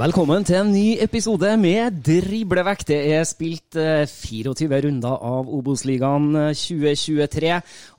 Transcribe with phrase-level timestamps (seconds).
[0.00, 2.86] Velkommen til en ny episode med Driblevekk.
[2.88, 7.50] Det er spilt eh, 24 runder av Obos-ligaen eh, 2023.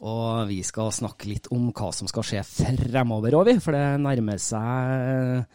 [0.09, 4.41] Og vi skal snakke litt om hva som skal skje fremover òg, for det nærmer
[4.41, 5.45] seg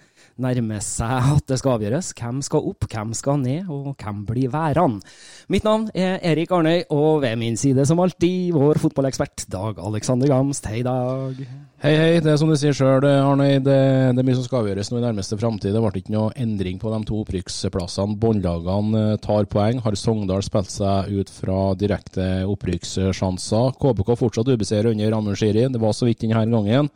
[0.43, 2.13] nærmer seg at det skal avgjøres.
[2.17, 5.05] Hvem skal opp, hvem skal ned, og hvem blir værende?
[5.53, 10.29] Mitt navn er Erik Arnøy, og ved min side som alltid vår fotballekspert Dag Alexander
[10.31, 10.69] Gamst.
[10.69, 11.41] Hei, Dag.
[11.83, 12.21] Hei, hei.
[12.25, 13.59] Det er som du sier sjøl, Arnøy.
[13.65, 13.79] Det,
[14.17, 15.73] det er mye som skal avgjøres nå i nærmeste framtid.
[15.77, 18.19] Det ble ikke noe endring på de to opprykksplassene.
[18.21, 19.81] Båndlagene eh, tar poeng.
[19.85, 23.77] Har Sogndal spilt seg ut fra direkte opprykkssjanser?
[23.81, 25.69] KBK fortsatt ubeseiret under Amund Shiri.
[25.73, 26.93] Det var så vidt denne gangen.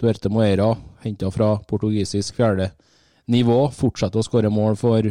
[0.00, 0.72] Duerte Moeira,
[1.04, 2.70] henta fra portugisisk fjerde
[3.30, 5.06] nivå, fortsetter å skåre mål for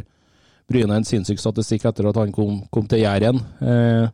[0.69, 0.97] Bryne.
[0.97, 3.39] En sinnssyk statistikk etter at han kom, kom til Jæren.
[3.63, 4.07] Eh,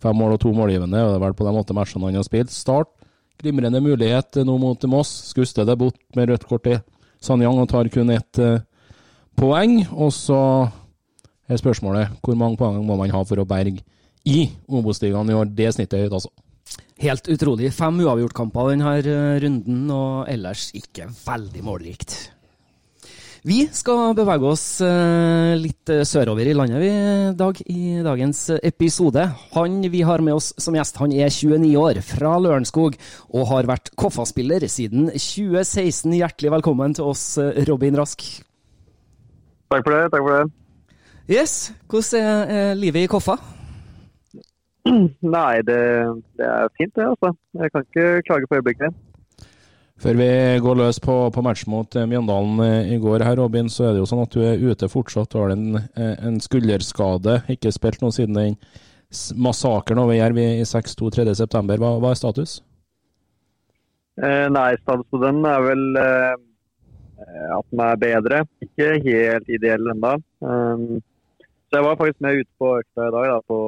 [0.00, 2.26] fem mål og to målgivende, og det er vel på de åtte matchene han har
[2.26, 2.52] spilt.
[2.54, 2.92] Start.
[3.40, 5.12] Glimrende mulighet nå mot Moss.
[5.30, 6.76] Skuste det bort med rødt kort i
[7.24, 8.60] Sanyang og tar kun ett eh,
[9.40, 9.80] poeng.
[9.96, 10.40] Og så
[11.48, 13.80] er spørsmålet hvor mange poeng må man ha for å berge
[14.28, 15.48] i Obos-ligaen i år.
[15.56, 16.32] Det snittet er høyt, altså.
[17.00, 17.70] Helt utrolig.
[17.72, 22.16] Fem uavgjortkamper denne eh, runden, og ellers ikke veldig målrikt.
[23.40, 26.90] Vi skal bevege oss eh, litt eh, sørover i landet vi,
[27.38, 29.24] Dag, i dagens episode.
[29.54, 32.98] Han vi har med oss som gjest, han er 29 år, fra Lørenskog,
[33.32, 36.18] og har vært Koffa-spiller siden 2016.
[36.18, 37.24] Hjertelig velkommen til oss,
[37.70, 38.26] Robin Rask.
[39.72, 40.04] Takk for det.
[40.12, 40.44] takk for det.
[41.30, 41.56] Yes,
[41.88, 43.38] hvordan er livet i Koffa?
[45.36, 45.80] Nei, det,
[46.40, 47.32] det er fint det, altså.
[47.60, 48.98] Jeg kan ikke klage på øyeblikket.
[50.00, 50.28] Før vi
[50.64, 53.92] går løs på, på match mot eh, Mjøndalen eh, i går, her, Robin, så er
[53.92, 55.28] det jo sånn at du er ute fortsatt.
[55.28, 58.56] Du har en, eh, en skulderskade, ikke spilt noe siden den
[59.36, 61.76] massakren over Jerv i 6-2 3.9.
[61.82, 62.60] Hva, hva er status?
[64.20, 66.32] Eh, nei, status på den er vel eh,
[67.58, 68.42] at den er bedre.
[68.64, 70.16] Ikke helt ideell ennå.
[70.40, 71.00] Um,
[71.68, 73.59] så jeg var faktisk med ute på økta i dag da, på,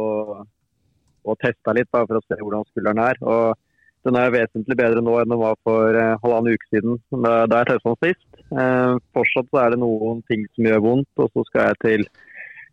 [1.32, 3.20] og testa litt bare for å se hvordan skulderen er.
[3.22, 3.58] Og
[4.06, 7.00] den er vesentlig bedre nå enn den var for eh, halvannen uke siden.
[7.12, 8.28] Da, da jeg testa den sist.
[8.52, 12.06] Eh, fortsatt er det noen ting som gjør vondt, og så skal jeg til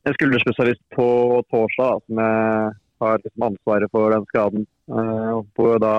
[0.08, 1.09] en skulderspesialist på
[1.53, 2.72] torsdag, som jeg
[3.03, 4.66] har liksom ansvaret for den skaden.
[4.90, 5.96] Eh, på da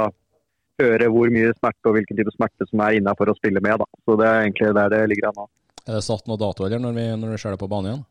[0.80, 3.82] høre hvor mye smerte og hvilken type smerte som er innafor å spille med.
[3.82, 3.88] Da.
[4.04, 5.50] Så Det er egentlig der det ligger an nå.
[5.86, 8.02] Er det satt noe dato eller når vi, når vi ser det på banen igjen?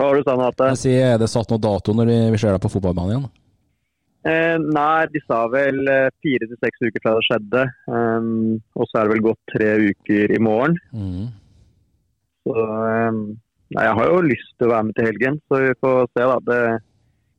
[0.00, 0.88] Hva har du sagt, nå, Atte?
[0.88, 3.24] er det satt noe dato når vi, ser deg på fotballbanen igjen?
[4.30, 7.64] Eh, nei, de sa vel eh, fire til seks uker fra det skjedde.
[7.84, 8.30] Um,
[8.80, 10.78] og så er det vel gått tre uker i morgen.
[10.96, 11.26] Mm.
[12.48, 13.18] Så um,
[13.76, 16.24] nei, jeg har jo lyst til å være med til helgen, så vi får se,
[16.32, 16.38] da.
[16.48, 16.62] Det,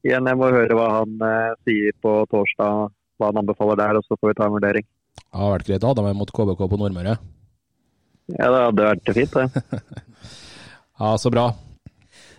[0.05, 4.05] igjen, jeg må høre hva han eh, sier på torsdag, hva han anbefaler der, og
[4.05, 4.89] så får vi ta en vurdering.
[5.17, 7.17] Det har vært greit å ha deg med mot KBK på Nordmøre.
[8.37, 9.81] Ja, det hadde vært fint, det.
[11.01, 11.47] Ja, så bra.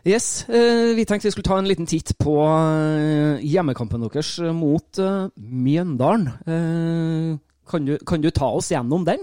[0.02, 4.98] Yes, eh, vi tenkte vi skulle ta en liten titt på eh, hjemmekampen deres mot
[4.98, 6.24] eh, Mjøndalen.
[6.42, 7.36] Eh,
[7.70, 9.22] kan, du, kan du ta oss gjennom den?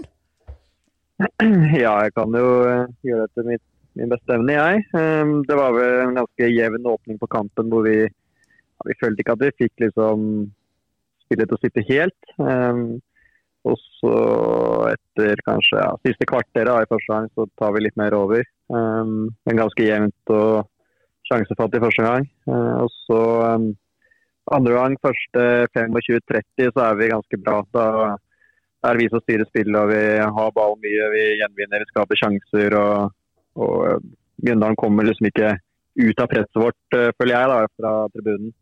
[1.76, 2.46] Ja, jeg kan jo
[3.04, 3.50] gjøre det til
[4.00, 4.86] min beste evne, jeg.
[4.96, 7.98] Um, det var vel en ganske jevn åpning på kampen hvor vi,
[8.88, 10.26] vi følte ikke at vi fikk liksom
[11.26, 12.34] spillet til å sitte helt.
[12.40, 13.02] Um,
[13.68, 14.16] og så
[14.94, 18.46] etter kanskje ja, siste kvarteret i første gang, så tar vi litt mer over.
[18.70, 20.62] Men ganske jevnt og
[21.30, 22.26] sjansefattig første gang.
[22.50, 23.20] Uh, og så
[24.50, 25.46] andre gang, første
[25.76, 27.60] 25-30, så er vi ganske bra.
[27.74, 27.86] Da
[28.88, 30.02] er vi som styrer spillet, og vi
[30.36, 31.08] har ball mye.
[31.14, 32.76] Vi gjenvinner, vi skaper sjanser.
[32.80, 33.12] og,
[33.60, 34.00] og eh,
[34.40, 35.52] Mjøndalen kommer liksom ikke
[36.00, 38.54] ut av presset vårt, eh, føler jeg, da, fra tribunen.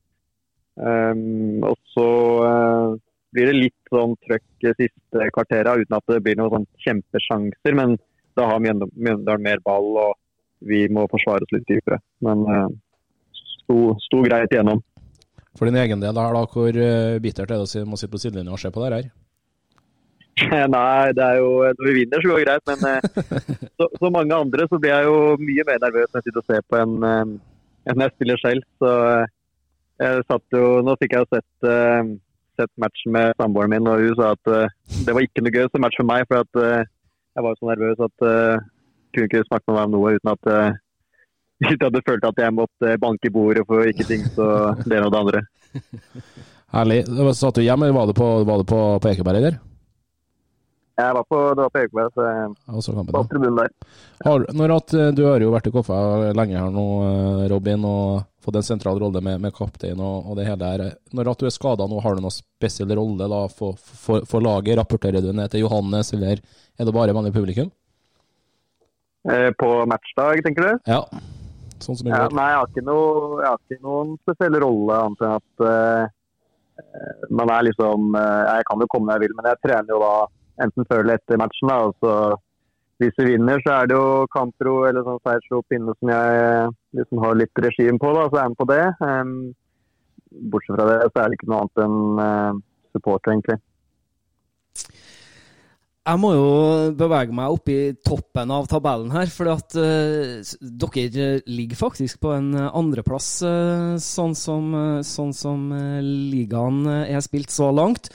[0.79, 2.11] Um, og så
[2.47, 2.93] uh,
[3.35, 7.75] blir det litt sånn trøkk siste kvarteret uten at det blir noen sånn kjempesjanser.
[7.75, 7.97] Men
[8.39, 10.13] da har Mjøndalen mer ball, og
[10.65, 12.01] vi må forsvare oss litt dypere.
[12.25, 12.67] Men uh,
[13.37, 14.83] sto, sto, greit igjennom.
[15.59, 16.77] For din egen del, her da, hvor
[17.23, 19.09] bittert er det å sitte på sidelinja og se på det her?
[20.75, 22.71] Nei, det er jo når vi vinner så går det greit.
[22.71, 22.79] Men
[23.79, 26.53] så, så, mange andre så blir jeg jo mye mer nervøs når jeg sitter og
[26.53, 26.95] ser på en
[27.89, 28.67] enn jeg spiller selv.
[28.83, 29.35] Så eh,
[30.05, 31.69] jeg satt jo Nå fikk jeg jo sett,
[32.59, 34.51] sett matchen med samboeren min, og hun sa at
[35.07, 36.27] det var ikke noe gøy som match for meg.
[36.31, 36.61] For at
[37.35, 38.27] jeg var så nervøs at
[39.15, 40.51] kunne ikke snakke med meg om noe uten at
[41.65, 44.49] jeg hadde følt at jeg måtte banke i bordet for ikke ting så
[44.85, 45.43] det ene og det andre.
[46.77, 47.01] Herlig.
[47.35, 49.59] Satt du hjemme, var det på, var det på, på Ekeberg, eller?
[50.99, 53.69] Jeg var på, det var på Ekeberg, så jeg var på tribunen der.
[54.27, 55.99] Har, når at, eh, du har jo vært i Koffa
[56.35, 60.35] lenge her nå, eh, Robin, og fått en sentral rolle med, med kaptein og, og,
[60.39, 60.85] det hele her.
[61.15, 64.43] Når at du er skada nå, har du noen spesiell rolle da for, for, for,
[64.43, 64.75] laget?
[64.81, 67.71] Rapporterer du ned til Johannes, eller er det bare vanlig publikum?
[69.27, 70.79] Eh, på matchdag, tenker du?
[70.87, 71.03] Ja.
[71.83, 73.11] Sånn som i ja, Nei, jeg har, ikke noe,
[73.43, 78.67] jeg har ikke noen spesiell rolle, annet enn at uh, man er liksom uh, Jeg
[78.67, 80.13] kan jo komme når jeg vil, men jeg trener jo da
[80.65, 81.71] enten før eller etter matchen.
[81.71, 81.79] Da.
[82.03, 82.15] Så
[83.03, 87.23] hvis vi vinner, så er det jo Kampro eller sånn seiersrop inne som jeg liksom
[87.23, 88.11] har litt regime på.
[88.17, 88.85] Da, så er jeg med på det.
[89.03, 89.37] Um,
[90.51, 92.65] bortsett fra det, så er det ikke noe annet enn uh,
[92.97, 93.59] support, egentlig.
[96.09, 96.45] Jeg må jo
[96.97, 100.41] bevege meg opp i toppen av tabellen her, for at uh,
[100.81, 105.69] dere ligger faktisk på en andreplass, uh, sånn som, uh, sånn som
[106.01, 108.09] ligaen er spilt så langt.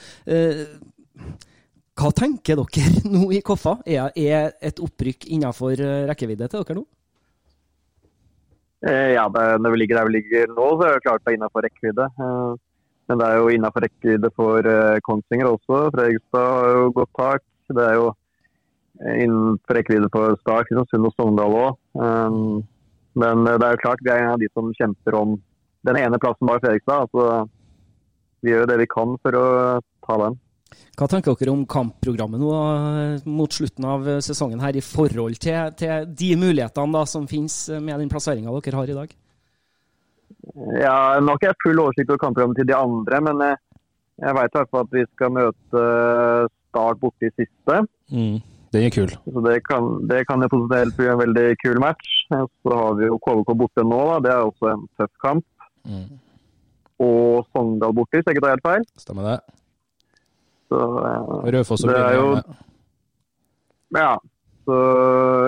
[1.94, 3.78] Hva tenker dere nå i Koffa?
[3.86, 6.84] Er, er et opprykk innenfor eh, rekkevidde til dere nå?
[8.84, 11.38] Eh, ja, når vi ligger der vi ligger nå, så er det klart det er
[11.38, 12.08] innenfor rekkevidde.
[12.18, 12.50] Eh,
[13.08, 14.68] men det er jo innenfor rekkevidde for
[15.06, 15.80] Kongsvinger også.
[15.94, 17.44] Fredrikstad har jo godt tak.
[17.72, 18.12] Det er jo
[19.00, 21.80] innenfor rekkevidde for Start, Kristiansund og Sogndal òg.
[23.14, 25.36] Men det er jo klart vi er en av de som kjemper om
[25.86, 27.06] den ene plassen bak Fredrikstad.
[27.06, 27.44] Altså,
[28.44, 29.46] vi gjør jo det vi kan for å
[30.04, 30.38] ta den.
[30.98, 32.54] Hva tenker dere om kampprogrammet nå
[33.30, 37.98] mot slutten av sesongen her, i forhold til, til de mulighetene da, som finnes med
[38.02, 39.14] den plasseringa dere har i dag?
[40.76, 43.60] Ja, Nå har ikke jeg full oversikt over kampprogrammet til de andre, men jeg,
[44.22, 45.84] jeg vet i hvert fall at vi skal møte
[46.74, 47.76] Start borte i siste.
[48.10, 48.40] Mm,
[48.74, 49.12] den er kul.
[49.14, 52.08] Så Det kan, det kan jo potensielt bli en veldig kul match.
[52.26, 54.16] Så har vi jo KVK borte nå, da.
[54.24, 55.46] det er også en tøff kamp.
[55.86, 56.18] Mm.
[57.04, 58.86] Og Sogndal borte, hvis jeg ikke tar helt feil.
[58.98, 59.38] Stemmer det.
[60.72, 62.28] Så eh, Raufoss og Bryne jo,
[63.94, 64.12] Ja.
[64.66, 64.80] Så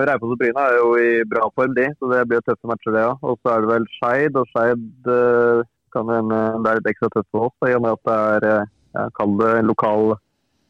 [0.07, 1.89] Raufoss og Bryne er jo i bra form, de.
[1.99, 3.27] Så det blir tøffe matcher, det òg.
[3.27, 4.39] Og så er det vel Skeid.
[4.39, 7.97] Og Skeid eh, kan hende det er litt ekstra tøft for oss, i og med
[7.97, 10.15] at det er eh, jeg kaller det lokal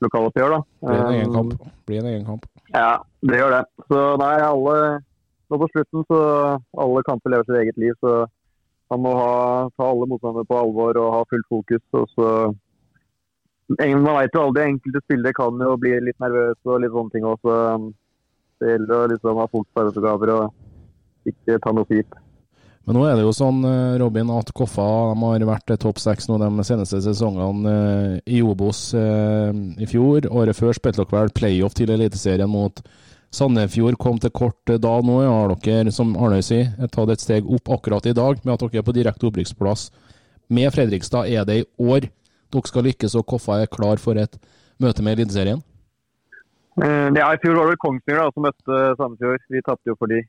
[0.04, 0.56] lokaloppgjør.
[0.56, 0.62] da.
[0.86, 1.68] Blir en egen kamp.
[1.90, 2.48] Blir en egen kamp.
[2.74, 3.64] Ja, det gjør det.
[3.90, 4.78] Så nei, alle
[5.48, 6.20] nå på slutten så
[6.84, 7.96] alle kamper lever sitt eget liv.
[8.04, 8.26] Så
[8.92, 9.34] man må ha,
[9.76, 11.84] ta alle motstandere på alvor og ha fullt fokus.
[11.94, 12.30] og så
[13.68, 14.68] man vet jo aldri.
[14.68, 17.58] Enkelte spillere kan jo bli litt nervøse og litt sånne ting også.
[18.58, 22.24] Det gjelder å liksom ha fokus på arbeidsoppgaver og ikke ta noe for
[22.88, 26.38] Men nå er det jo sånn, eh, Robin, at Koffa har vært topp seks nå
[26.40, 30.30] de seneste sesongene eh, i Obos eh, i fjor.
[30.32, 32.80] Året før spilte dere vel playoff til Eliteserien mot
[33.36, 33.98] Sandefjord.
[34.00, 34.94] Kom til kort da.
[35.04, 38.64] Nå har dere, som Arnøy sier, tatt et steg opp akkurat i dag med at
[38.64, 39.90] dere er på direkte opprykksplass
[40.48, 41.28] med Fredrikstad.
[41.28, 44.40] Er det i år dere skal lykkes og Koffa er klar for et
[44.80, 45.60] møte med Eliteserien?
[46.80, 49.44] Ja, I fjor var det Kongsvinger som møtte Sandefjord.
[49.52, 50.24] Vi tapte jo for de.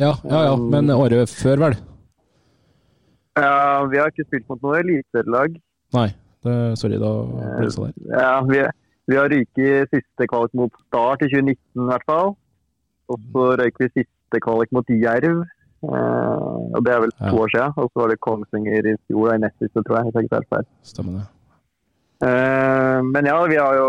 [0.00, 1.80] Ja, ja, ja, men året før, vel?
[3.38, 5.56] Ja, Vi har ikke spilt mot noe eliteserielag.
[5.96, 6.08] Nei,
[6.46, 8.10] det, sorry, da ble det sånn der.
[8.12, 8.62] Ja, vi,
[9.08, 12.34] vi har ryket siste kvalik mot Start i 2019 i hvert fall.
[13.08, 15.46] Og så røyk vi siste kvalik mot Jerv.
[15.78, 17.34] Uh, og Det er vel to ja.
[17.42, 17.76] år siden.
[17.78, 20.12] Og så var det Kongsvinger i fjor, i nest siste, tror jeg.
[20.12, 20.68] jeg ikke helt feil.
[20.92, 21.26] Stemmer det.
[22.18, 23.88] Uh, men ja, vi har jo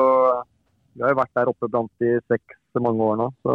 [1.00, 3.30] vi har jo vært der oppe blant de seks mange år nå.
[3.44, 3.54] Så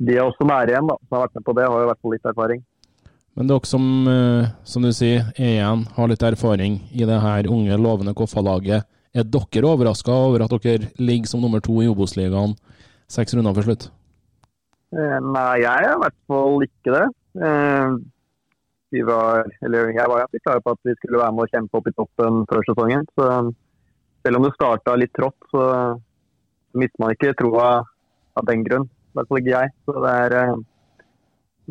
[0.00, 1.86] de av oss som er igjen, da, som har vært med på det, har jo
[1.86, 2.62] i hvert fall litt erfaring.
[3.38, 7.48] Men dere som, uh, som du sier, er igjen, har litt erfaring i det her
[7.50, 8.88] unge, lovende KFA-laget.
[9.14, 12.56] Er dere overraska over at dere ligger som nummer to i Obos-ligaen
[13.10, 13.88] seks runder før slutt?
[14.90, 17.06] Uh, nei, jeg er i hvert fall ikke det
[18.90, 21.78] vi var, eller jeg var ganske klar på at vi skulle være med å kjempe
[21.78, 23.04] opp i toppen før sesongen.
[23.14, 23.26] Så
[24.24, 25.66] selv om det starta litt trått, så,
[26.74, 27.68] mister man ikke troa
[28.38, 28.86] av den grunn.
[28.86, 29.72] I hvert fall ikke jeg.
[29.86, 30.52] Så det er, eh,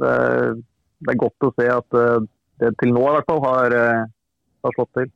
[0.04, 0.58] det, er,
[1.00, 2.28] det er, godt å se at eh,
[2.60, 4.04] det til nå i hvert fall har, eh,
[4.66, 5.10] har slått til.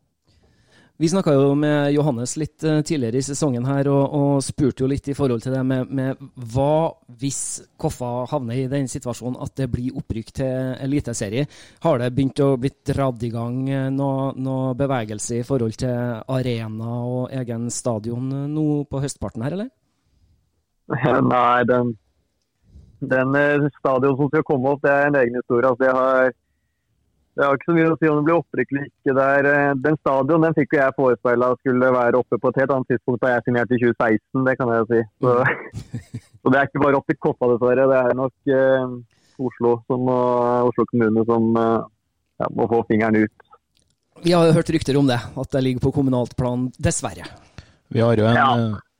[1.01, 4.89] Vi snakka jo med Johannes litt eh, tidligere i sesongen her, og, og spurte jo
[4.91, 6.21] litt i forhold til det med, med
[6.53, 7.41] hva hvis
[7.81, 11.47] Koffa havner i den situasjonen at det blir opprykk til eliteserie.
[11.83, 13.65] Har det begynt å bli dratt i gang
[13.97, 19.73] noe, noe, bevegelse i forhold til arena og egen stadion nå på høstparten her, eller?
[21.33, 21.95] Nei, den,
[23.11, 25.69] den stadion som skal komme opp, det er en egen historie.
[25.69, 26.31] Altså, jeg har
[27.33, 29.13] det har ikke så mye å si om det blir opprykk eller ikke.
[29.17, 29.47] Der.
[29.49, 32.91] Eh, den stadion den fikk jo jeg forespeila skulle være oppe på et helt annet
[32.93, 34.99] tidspunkt da jeg signerte i 2016, det kan jeg jo si.
[35.23, 35.33] Så,
[36.43, 37.87] så det er ikke bare opp til Koppa, dessverre.
[37.89, 38.93] Det er nok eh,
[39.49, 41.89] Oslo, som, og Oslo kommune som eh,
[42.43, 43.49] ja, må få fingeren ut.
[44.23, 47.25] Vi har jo hørt rykter om det, at det ligger på kommunalt plan, dessverre.
[47.89, 48.53] Vi har jo en, ja.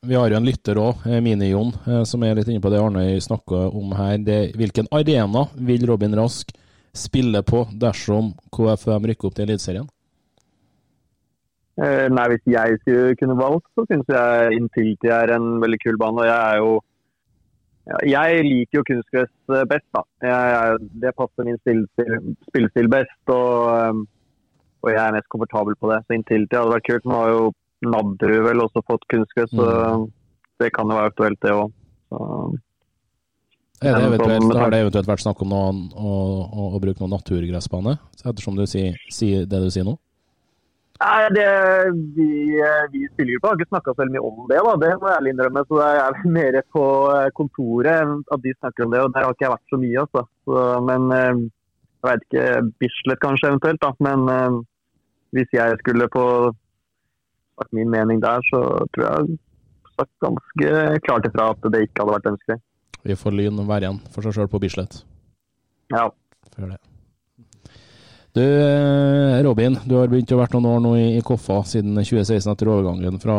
[0.04, 1.72] Eh, vi har jo en lytter òg, eh, Mini-Jon,
[2.06, 4.18] som er litt inne på det Arnøy snakker om her.
[4.18, 6.52] Det, hvilken arena vil Robin Rask
[6.94, 9.88] spille på dersom KFUM rykker opp til Eliteserien?
[11.76, 15.96] Eh, nei, Hvis jeg skulle kunne valgt, så syns jeg Intility er en veldig kul
[15.98, 16.20] bane.
[16.20, 16.80] og Jeg er jo
[17.84, 19.88] jeg liker jo kunstgress eh, best.
[19.92, 20.02] da.
[20.22, 23.92] Jeg, det passer min spillestil best, og, eh,
[24.82, 26.04] og, jeg er mest komfortabel på det.
[26.06, 27.04] Så Intility hadde vært kult.
[27.04, 27.52] Man har jo
[27.88, 30.06] Nadderud vel også fått kunstgress, så mm.
[30.62, 31.74] det kan jo være aktuelt, det òg.
[33.84, 36.14] Det eventuelt, har det eventuelt vært snakk om noe, å,
[36.46, 39.98] å, å, bruke noen naturgressbane, ettersom du sier, sier, det du sier nå?
[41.02, 41.46] Nei, det,
[42.16, 42.28] vi,
[42.92, 44.74] vi spillergruppa har ikke snakka så mye om det, da.
[44.80, 45.64] det må jeg ærlig innrømme.
[45.68, 46.84] Så jeg er mer på
[47.40, 50.04] kontoret at de snakker om det, og der har ikke jeg vært så mye.
[50.04, 50.22] Altså.
[50.46, 51.42] Så, men eh,
[52.04, 52.46] jeg vet ikke,
[52.84, 53.82] Bislett kanskje eventuelt.
[53.82, 54.62] da, Men uh,
[55.34, 56.24] hvis jeg skulle på
[57.58, 58.60] sagt min mening der, så
[58.94, 59.38] tror jeg
[59.94, 62.58] sagt ganske klart ifra at det ikke hadde vært ønskelig.
[63.04, 65.02] Vi får Lyn være igjen for seg sjøl på Bislett.
[65.92, 66.08] Ja.
[68.34, 68.42] Du,
[69.46, 73.20] Robin, du har begynt å være noen år nå i, Koffa siden 2016 etter overgangen
[73.22, 73.36] fra,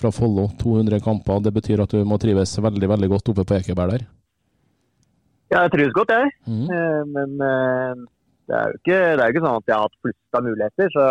[0.00, 0.46] fra, Follo.
[0.62, 1.42] 200 kamper.
[1.44, 4.06] Det betyr at du må trives veldig veldig godt oppe på Ekeberg der?
[5.52, 6.32] Ja, jeg trives godt, jeg.
[6.48, 6.64] Mm.
[6.64, 8.06] Eh, men eh,
[8.48, 10.90] det er jo ikke, det er ikke, sånn at jeg har hatt flust av muligheter.
[10.96, 11.04] Så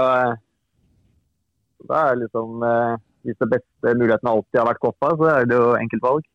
[1.85, 2.95] det er liksom eh,
[3.27, 6.25] Hvis det beste muligheten alltid har vært Koffa, så er det jo enkeltvalg.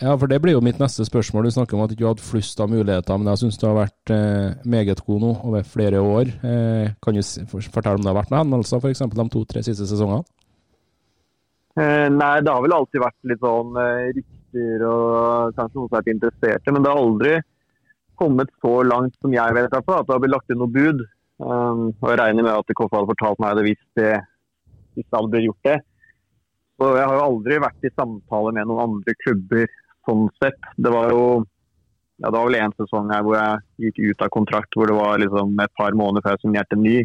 [0.00, 1.46] Ja, for det blir jo mitt neste spørsmål.
[1.46, 3.66] Du snakker om at du ikke har hatt flust av muligheter, men jeg syns du
[3.68, 6.32] har vært eh, meget god nå over flere år.
[6.48, 9.04] Eh, kan du fortelle om det har vært noen henvendelser, f.eks.
[9.12, 10.24] de to-tre siste sesongene?
[11.76, 15.92] Eh, nei, det har vel alltid vært litt sånn eh, rykter og kanskje noen som
[15.92, 16.72] har vært interesserte.
[16.72, 17.36] Men det har aldri
[18.22, 21.04] kommet så langt som jeg vet, at det har blitt lagt inn noe bud.
[21.42, 24.12] Um, og jeg regner med at Koffa hadde fortalt meg det hvis det,
[24.94, 25.78] hvis det hadde blitt gjort det.
[26.80, 29.66] Så jeg har jo aldri vært i samtale med noen andre klubber
[30.08, 30.70] sånn sett.
[30.76, 31.24] Det var jo
[32.22, 34.94] ja, det var vel én sesong her hvor jeg gikk ut av kontrakt hvor det
[34.94, 37.00] var liksom et par måneder før jeg signerte ny.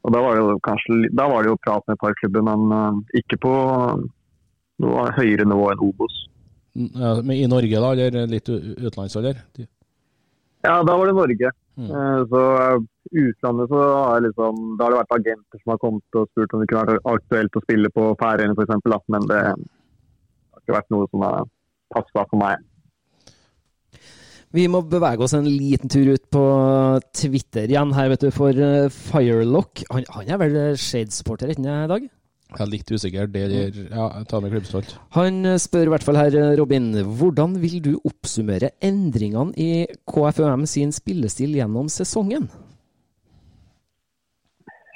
[0.00, 2.44] Og Da var det jo kanskje, da var det jo prat med et par klubber,
[2.48, 3.52] men uh, ikke på
[4.80, 6.14] noe høyere nivå enn Obos.
[6.72, 7.90] Ja, men I Norge, da?
[7.92, 9.42] Eller litt utenlands, eller?
[10.64, 11.52] Ja, da var det Norge.
[11.80, 11.90] Mm.
[11.90, 12.82] Uh, så uh,
[13.24, 16.62] utlandet så har, liksom, da har det vært agenter som har kommet og spurt om
[16.62, 19.06] det kunne vært aktuelt å spille på Færøyene f.eks.
[19.14, 21.48] Men det har ikke vært noe som har
[21.94, 22.66] passa for meg.
[24.50, 26.44] Vi må bevege oss en liten tur ut på
[27.14, 29.84] Twitter igjen her, vet du, for uh, Firelock.
[29.94, 32.10] Han, han, er vel Shade-supporter, ikke i dag?
[32.50, 33.28] Jeg er litt usikker.
[33.30, 34.96] Det gir, ja, jeg tar med klubbstolt.
[35.14, 36.90] Han eh, spør i hvert fall her, eh, Robin.
[37.20, 42.48] Hvordan vil du oppsummere endringene i KFUM sin spillestil gjennom sesongen?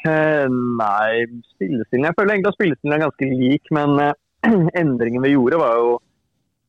[0.05, 4.13] Eh, nei, spillestilen Jeg føler egentlig at spillestilen er ganske lik, men eh,
[4.83, 5.97] endringen vi gjorde, var jo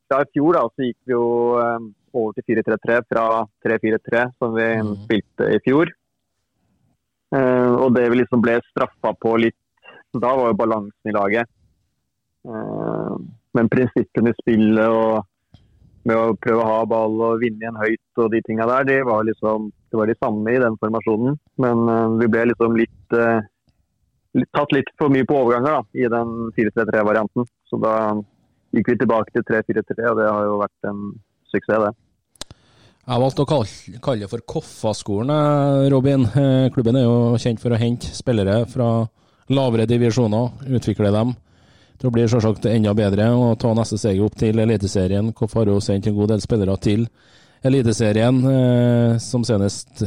[0.06, 1.28] fra i fjor da, så gikk vi jo
[1.60, 3.28] eh, over til 4-3-3 fra
[3.66, 4.96] 3-4-3, som vi mm.
[5.04, 5.92] spilte i fjor.
[7.36, 9.58] Uh, og det vi liksom ble straffa på litt
[10.22, 11.50] Da var jo balansen i laget.
[12.46, 13.16] Uh,
[13.58, 15.24] men prinsippene i spillet og
[16.06, 19.00] med å prøve å ha ball og vinne igjen høyt og de tinga der, det
[19.08, 21.40] var liksom det var de samme i den formasjonen.
[21.64, 23.18] Men uh, vi ble liksom litt,
[24.38, 27.50] litt, tatt litt for mye på overganger da, i den 4-3-3-varianten.
[27.70, 27.96] Så da
[28.76, 31.06] gikk vi tilbake til 3-4-3, og det har jo vært en
[31.54, 31.94] suksess, det.
[33.06, 33.50] Jeg valgte å
[34.02, 36.24] kalle det for Koffa-skolen, eh, Robin.
[36.26, 39.06] Eh, klubben er jo kjent for å hente spillere fra
[39.50, 41.34] lavere divisjoner, utvikle dem.
[42.02, 45.32] Det blir selvsagt enda bedre å ta neste steg opp til Eliteserien.
[45.34, 47.06] Koffa har jo sendt en god del spillere til
[47.66, 50.04] Eliteserien, eh, som senest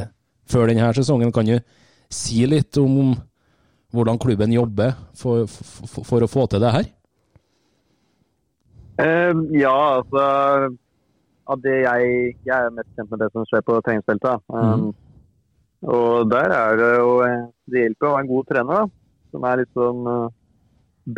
[0.49, 1.33] før denne sesongen.
[1.33, 1.57] Kan du
[2.12, 3.16] si litt om
[3.95, 6.92] hvordan klubben jobber for, for, for å få til det her?
[8.99, 10.23] Um, ja, altså
[11.49, 12.09] av det jeg,
[12.45, 14.42] jeg, er mest kjent med det som skjer på treningsfeltet.
[14.52, 14.88] Um, mm.
[15.95, 17.12] Og der er det jo
[17.71, 18.98] Det hjelper å ha en god trener, da.
[19.32, 20.28] Som er sånn eh,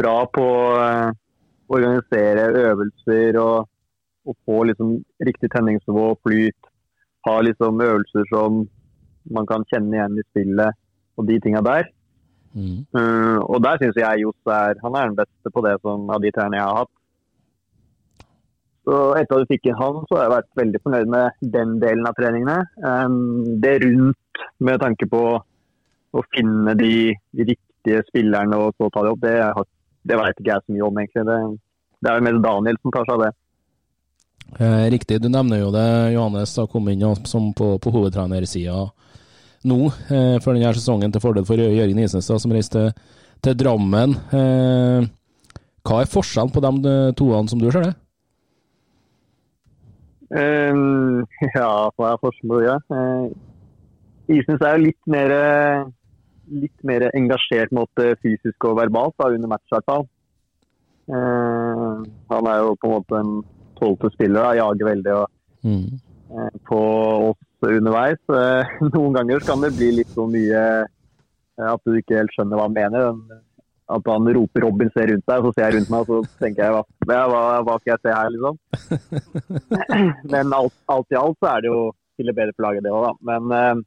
[0.00, 1.12] bra på å eh,
[1.71, 3.71] organisere øvelser og,
[4.26, 6.71] og få liksom riktig tenningsnivå og flyt.
[7.29, 8.64] Ha liksom øvelser som
[9.31, 10.79] man kan kjenne igjen i spillet
[11.19, 11.90] og de tinga der.
[12.55, 12.83] Mm.
[12.97, 16.23] Uh, og der syns jeg Johs er han er den beste på det som, av
[16.23, 16.95] de trenerne jeg har hatt.
[18.88, 21.76] Så etter at du fikk inn han, så har jeg vært veldig fornøyd med den
[21.83, 22.59] delen av treningene.
[22.83, 25.23] Um, det rundt med tanke på
[26.11, 29.69] å finne de, de riktige spillerne og så ta det opp, det, har-
[30.05, 31.25] det vet ikke jeg så mye om, egentlig.
[31.27, 31.39] Det,
[32.01, 33.31] det er jo mer Daniel som tar seg av det.
[34.61, 35.87] Eh, riktig, du nevner jo det.
[36.15, 38.91] Johannes har kommet inn som på, på hovedtrenersida
[39.69, 44.17] nå, eh, for denne sesongen, til fordel for Jørgen Isnestad, som reiste til, til Drammen.
[44.33, 45.09] Eh,
[45.87, 47.95] hva er forskjellen på de eh, toene som du ser det?
[50.31, 51.25] Um,
[51.57, 52.75] ja, hva er forskjellen på det?
[52.91, 53.31] Uh,
[54.31, 55.87] Isnes er jo litt mer, eh,
[56.50, 60.07] litt mer engasjert måte fysisk og verbalt da, under match, i hvert fall.
[61.11, 63.33] Uh, han er jo på en måte en
[63.80, 65.28] tolvte spiller, da, jager veldig og,
[65.61, 65.99] Mm.
[66.33, 66.76] eh, på
[67.28, 68.21] oss underveis.
[68.33, 72.57] Eh, noen ganger kan det bli litt så mye eh, at du ikke helt skjønner
[72.57, 73.11] hva han mener.
[73.12, 73.42] men
[73.90, 76.38] At han roper 'Robin, se rundt deg', og så ser jeg rundt meg og så
[76.40, 78.57] tenker jeg hva, hva, hva, hva skal jeg se her, liksom.
[80.33, 81.80] Men alt, alt i alt så er det jo
[82.16, 83.12] til det bedre for laget, det òg, da.
[83.28, 83.83] Men eh,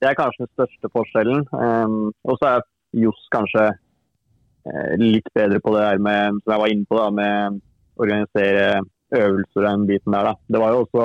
[0.00, 1.46] det er kanskje den største forskjellen.
[1.52, 2.66] Um, og så er
[3.04, 7.08] Johs kanskje uh, litt bedre på det her med, som jeg var inne på, da,
[7.20, 7.60] med
[7.96, 8.66] å organisere
[9.14, 10.28] øvelser og den biten der.
[10.30, 10.34] Da.
[10.52, 11.04] Det var jo også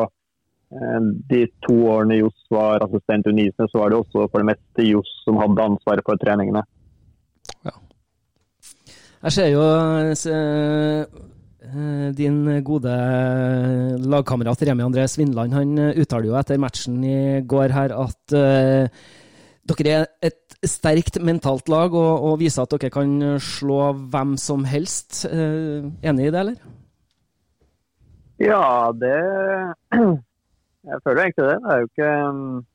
[0.76, 4.50] eh, de to årene Johs var assistent i Nysnø, så var det også for det
[4.52, 6.64] meste Johs som hadde ansvaret for treningene.
[7.68, 7.76] Ja.
[9.22, 9.66] Jeg ser jo
[10.02, 11.06] eh,
[12.18, 12.92] din gode
[14.02, 18.88] lagkamerat Remi André Svindland han eh, uttaler jo etter matchen i går her at uh,
[19.70, 24.66] dere er et sterkt mentalt lag og, og viser at dere kan slå hvem som
[24.66, 25.28] helst.
[25.30, 26.58] Uh, enig i det, eller?
[28.42, 29.18] Ja, det
[30.90, 31.58] Jeg føler egentlig det.
[31.62, 32.66] Det er jo ikke um,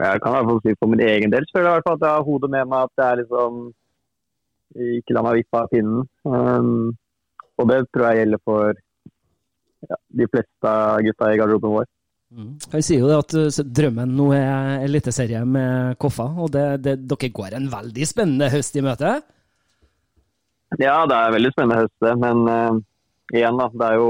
[0.00, 1.96] Jeg kan i hvert fall si for min egen del så føler jeg hvert fall
[1.96, 3.56] at jeg har hodet med meg at det er liksom
[4.98, 6.04] Ikke la meg vippe av pinnen.
[6.28, 6.92] Um,
[7.60, 8.80] og det tror jeg gjelder for
[9.90, 11.90] ja, de fleste av gutta i garderoben vår.
[12.34, 16.96] Han sier jo det at eh, drømmen nå er eliteserie med Koffa, og det, det,
[17.06, 19.12] dere går en veldig spennende høst i møte.
[20.80, 22.14] Ja, det er veldig spennende høst, det.
[22.18, 22.80] Men uh,
[23.30, 23.68] igjen, da.
[23.70, 24.08] Det er jo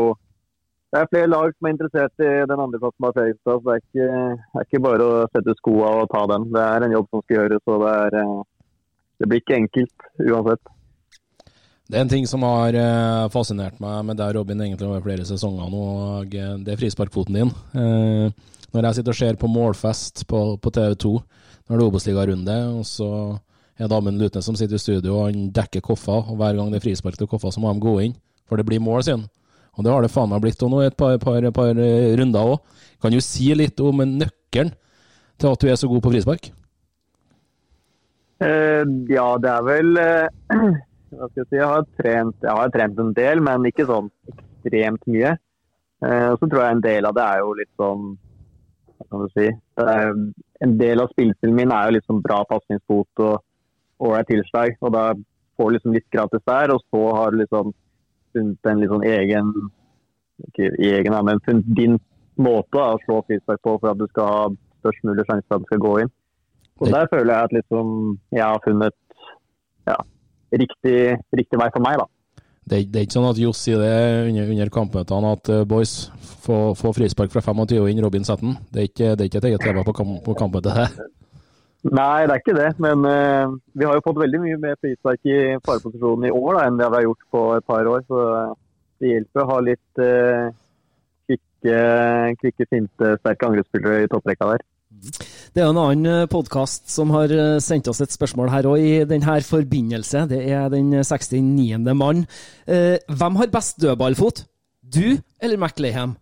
[0.95, 3.61] det er flere lag som er interessert i den andre plassen av Fredrikstad.
[3.61, 4.09] Så det er, ikke,
[4.55, 6.45] det er ikke bare å sette skoa og ta den.
[6.55, 7.65] Det er en jobb som skal gjøres.
[7.67, 8.79] og det, er, uh,
[9.21, 10.74] det blir ikke enkelt uansett.
[11.85, 15.27] Det er en ting som har eh, fascinert meg med deg, Robin, egentlig over flere
[15.29, 17.51] sesonger nå, og eh, det er frisparkfoten din.
[17.77, 18.31] Eh,
[18.73, 22.57] når jeg sitter og ser på målfest på, på TV 2 når det er Obos-ligarunde,
[22.79, 23.09] og så
[23.77, 26.73] er det Amund Lutnes som sitter i studio, og han dekker Koffa, og hver gang
[26.73, 28.16] det er frispark til Koffa, så må de gå inn,
[28.49, 29.29] for det blir mål, sier han.
[29.77, 32.81] Og det har det faen meg blitt nå i et par, par, par runder òg.
[33.03, 34.73] Kan du si litt om nøkkelen
[35.40, 36.49] til at du er så god på frispark?
[38.40, 40.53] Uh, ja, det er vel eh,
[41.14, 41.59] Hva skal jeg si.
[41.59, 45.35] Jeg har, trent, jeg har trent en del, men ikke sånn ekstremt mye.
[46.05, 48.14] Eh, og så tror jeg en del av det er jo litt sånn
[48.94, 49.46] Hva kan du si.
[49.85, 50.12] Er,
[50.64, 54.77] en del av spillestilen min er jo sånn bra pasningsfot og ålreit tilslag.
[54.81, 55.07] Og da
[55.59, 57.72] får du liksom litt gratis der, og så har du liksom
[58.35, 59.55] funnet en litt sånn egen
[60.48, 62.00] Ikke egen, men funnet din
[62.42, 64.46] måte å slå frispark på for at du skal ha
[64.83, 66.11] størst mulig sjanse for at det skal gå inn.
[66.83, 67.92] Og der føler jeg at liksom
[68.35, 68.96] jeg har funnet
[69.87, 69.96] ja,
[70.61, 70.99] riktig,
[71.35, 72.11] riktig vei for meg, da.
[72.64, 73.97] Det, det er ikke sånn at Johs sier det
[74.31, 75.93] under, under kampmøtene at uh, boys,
[76.47, 78.57] få, få frispark fra 25 og inn Robin Setten.
[78.73, 80.97] Det er ikke, det er ikke et eget tema på, kamp, på kampmøtet.
[81.85, 82.71] Nei, det er ikke det.
[82.81, 86.67] Men uh, vi har jo fått veldig mye mer frispark i fareposisjonen i år da,
[86.67, 88.07] enn det vi har gjort på et par år.
[88.09, 88.23] Så
[89.03, 90.47] det hjelper å ha litt uh,
[91.29, 91.83] kvikke,
[92.40, 94.64] kvikke, sinte, sterke angrepsspillere i topprekka der.
[95.55, 98.93] Det er en annen podkast som har eh, sendt oss et spørsmål her òg, i
[99.09, 100.25] denne forbindelse.
[100.31, 101.95] Det er den 69.
[101.99, 102.25] mann.
[102.67, 104.45] Eh, hvem har best dødballfot?
[104.85, 106.17] Du eller McLayham?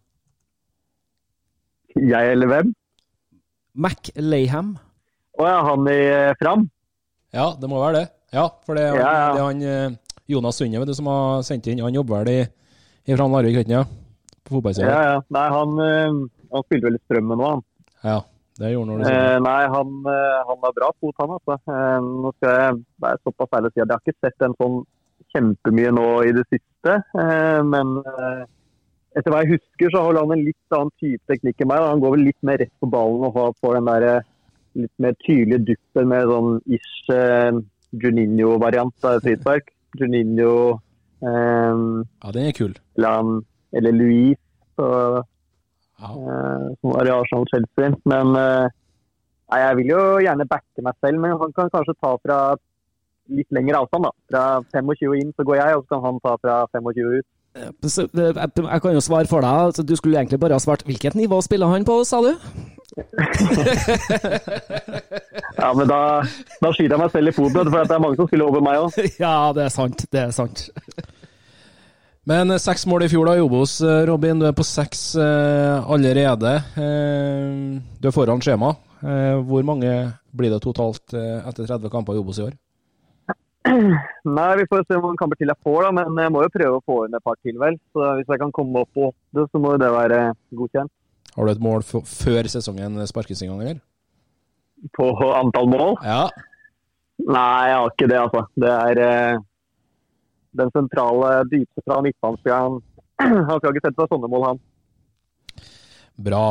[1.97, 2.73] Jeg eller hvem?
[3.77, 4.75] McLayham.
[5.41, 6.67] Å ja, han i eh, Fram?
[7.33, 8.07] Ja, det må være det.
[8.33, 9.33] Ja, for det er, han- Ja, ja.
[9.33, 9.99] det er han eh,
[10.33, 11.81] Jonas Sunde som har sendt inn.
[11.85, 12.43] Han jobber vel i,
[13.09, 13.77] i Fram Larvik, ikke sant?
[13.77, 13.85] ja?
[14.49, 16.21] På Ja, Nei, han, eh,
[16.53, 17.63] han spilte vel i Strømmen nå, han.
[18.03, 18.19] Ja,
[18.63, 21.37] det gjorde han Eh, nei, han, eh, han har bra fot, han.
[21.37, 21.59] Altså.
[21.69, 24.57] Eh, nå skal jeg være såpass ærlig og si at jeg har ikke sett en
[24.63, 24.77] sånn
[25.35, 26.97] kjempemye nå i det siste.
[27.23, 27.95] Eh, men
[29.17, 31.83] etter hva jeg husker, så holder han en litt annen type teknikk enn meg.
[31.85, 34.23] Han går vel litt mer rett på ballen og får- den der
[34.75, 37.53] litt mer tydelige duppen med sånn ish eh,
[38.03, 39.69] Juninho-variant av frispark.
[40.01, 40.53] Juninho
[41.21, 41.75] eh,
[42.25, 42.73] Ja, den er kul.
[42.97, 43.43] eller,
[43.77, 44.39] eller Louis
[44.77, 44.87] så,
[46.03, 46.11] Ja.
[46.13, 47.93] eh, som var i Arsenal Chelsea.
[48.11, 48.67] Men eh,
[49.53, 52.39] nei, jeg vil jo gjerne backe meg selv, men han kan kanskje ta fra
[53.33, 54.09] litt lengre avstand.
[54.09, 54.13] da.
[54.33, 54.43] Fra
[54.83, 57.29] 25 inn så går jeg, og så kan han ta fra 25 ut.
[57.85, 58.33] Så, Jeg
[58.65, 59.57] jeg kan jo svare for deg.
[59.69, 62.33] altså, Du skulle egentlig bare ha svart hvilket nivå spiller han på, sa du?
[65.57, 65.99] Ja, men da,
[66.63, 68.81] da skyter jeg meg selv i foten, for det er mange som spiller over meg
[68.81, 68.97] òg.
[69.23, 70.05] Ja, det er sant.
[70.13, 70.65] Det er sant.
[72.29, 74.39] Men eh, seks mål i fjor da i Obos, eh, Robin.
[74.39, 76.55] Du er på seks eh, allerede.
[77.99, 78.75] Du er foran skjema.
[79.03, 79.91] Hvor mange
[80.31, 82.53] blir det totalt etter 30 kamper i Obos i år?
[84.37, 86.53] Nei, vi får se hvor mange kamper til jeg får, da, men jeg må jo
[86.55, 87.81] prøve å få inn et par til, vel.
[87.91, 90.21] Så hvis jeg kan komme opp på åtte, så må jo det være
[90.55, 90.93] godkjent.
[91.35, 93.83] Har du et mål før sesongen sparkes i gang, eller?
[94.95, 95.97] På antall mål?
[96.07, 96.29] Ja.
[97.27, 98.47] Nei, jeg har ikke det, altså.
[98.63, 99.43] Det er
[100.59, 102.81] den sentrale, dypsentrale midtbanespilleren.
[103.49, 104.63] Han skal ikke sette seg sånne mål, han.
[106.23, 106.47] Bra.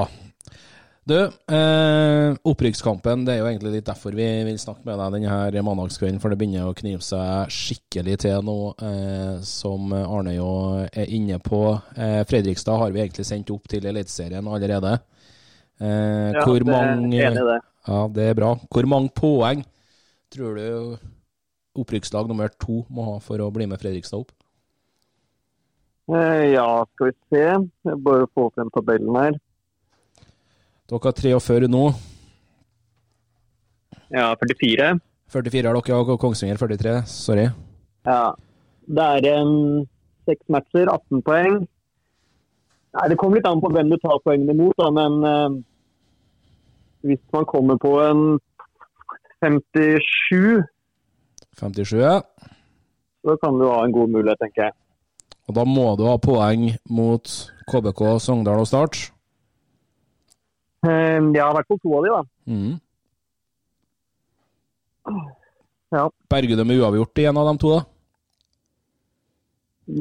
[1.03, 5.63] Du, eh, opprykkskampen, det er jo egentlig litt derfor vi vil snakke med deg denne
[5.65, 10.51] mandagskvelden, for det begynner å knive seg skikkelig til nå, eh, som Arne jo
[10.85, 11.63] er inne på.
[11.97, 14.99] Eh, Fredrikstad har vi egentlig sendt opp til Eliteserien allerede.
[15.81, 17.59] Eh, Ja, hvor det mange enig i det.
[17.87, 18.53] Ja, det er bra.
[18.69, 19.65] Hvor mange poeng
[20.31, 21.10] tror du
[21.77, 24.31] opprykkslag nummer to må ha for å bli med Fredrikstad opp?
[26.11, 27.45] Eh, ja, skal vi se.
[27.87, 29.37] Jeg bare få frem tabellen her.
[30.91, 31.85] Dere har 43 nå.
[34.11, 34.91] Ja, 44.
[35.31, 36.95] 44 har dere, og Kongsvinger 43.
[37.07, 37.47] Sorry.
[38.05, 38.33] Ja.
[38.91, 39.53] Det er en
[40.27, 41.61] seks matcher, 18 poeng.
[42.91, 45.61] Nei, Det kommer litt an på hvem du tar poengene mot, da, men uh,
[47.07, 48.39] hvis man kommer på en
[49.39, 50.59] 57,
[51.59, 52.21] 57, ja.
[53.25, 54.73] så kan du ha en god mulighet, tenker jeg.
[55.49, 57.33] Og da må du ha poeng mot
[57.71, 58.99] KBK, Sogndal og Start.
[60.85, 62.21] Jeg Ja, i hvert fall to av de, da.
[62.49, 62.79] Mm.
[65.91, 66.05] Ja.
[66.31, 67.81] Berger du med uavgjort i en av de to, da?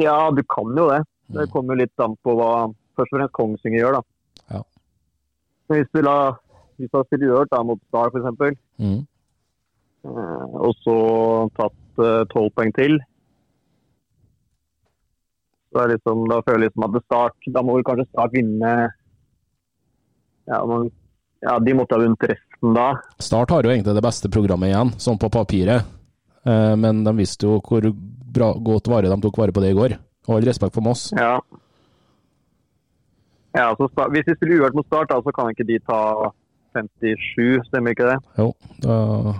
[0.01, 1.03] Ja, du kan jo det.
[1.35, 4.03] Det kommer jo litt an på hva først og fremst Kongsvinger gjør, da.
[4.55, 4.63] Ja.
[5.71, 6.17] Hvis du la
[6.81, 9.07] hvis du har uavgjort da, mot Star f.eks., Mm.
[10.05, 10.97] Eh, og så
[11.59, 12.99] tatt tolv poeng til
[15.71, 18.33] så er liksom, Da føler jeg liksom at det start, da må vel kanskje Start
[18.35, 18.73] vinne
[20.51, 20.89] ja, man,
[21.45, 22.89] ja, de måtte ha vunnet resten da.
[23.23, 25.87] Start har jo egentlig det beste programmet igjen, sånn på papiret.
[26.43, 29.77] Eh, men de visste jo hvor bra, godt vare de tok vare på det i
[29.79, 29.95] går.
[30.27, 31.05] Og all respekt for Moss.
[31.15, 31.37] Ja.
[33.55, 36.01] Ja, så Start- Hvis de spiller uhørt mot Start, da, så kan ikke de ta
[36.77, 38.19] 57, stemmer ikke det?
[38.39, 38.51] Jo,
[38.85, 38.97] da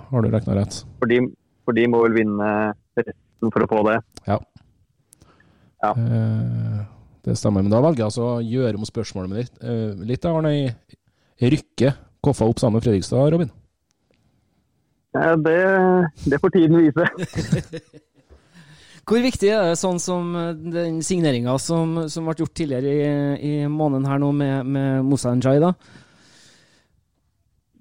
[0.09, 0.81] har du regna rett.
[0.99, 1.21] For de,
[1.65, 2.49] for de må vel vinne
[2.99, 3.97] resten for å få det.
[4.27, 4.37] Ja.
[5.81, 5.95] Ja.
[5.95, 6.83] Eh,
[7.25, 7.63] det stemmer.
[7.63, 9.57] Men da velger jeg altså å gjøre om spørsmålet mitt.
[9.63, 10.75] Eh, litt av Arne
[11.41, 13.49] Rykke Koffa opp sammen med Fredrikstad, Robin?
[15.17, 15.57] Ja, det,
[16.29, 17.07] det får tiden vise.
[19.09, 23.01] Hvor viktig er det sånn som eh, den signeringa som, som ble gjort tidligere i,
[23.41, 25.73] i måneden her nå med, med Moussa Njay, da?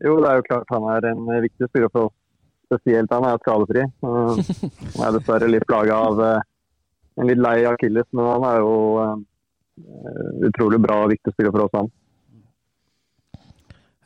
[0.05, 2.17] Jo, det er jo klart han er en viktig spiller for oss.
[2.71, 3.83] Spesielt han er skadefri.
[4.95, 6.45] Han er dessverre litt plaga av eh,
[7.19, 9.17] en litt lei akilles, men han er jo eh,
[10.47, 11.91] utrolig bra og viktig spiller for oss, han.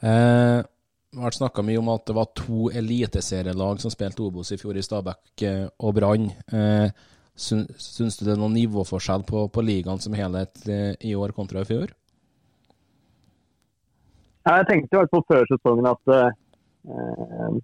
[0.01, 4.51] Eh, det har vært snakka mye om at det var to eliteserielag som spilte Obos
[4.55, 6.31] i fjor, i Stabæk eh, og Brann.
[6.51, 6.89] Eh,
[7.37, 11.37] syn- syns du det er noen nivåforskjell på, på ligaen som helhet eh, i år
[11.37, 11.93] kontra i fjor?
[14.45, 17.55] Jeg tenkte i hvert fall før sesongen at eh,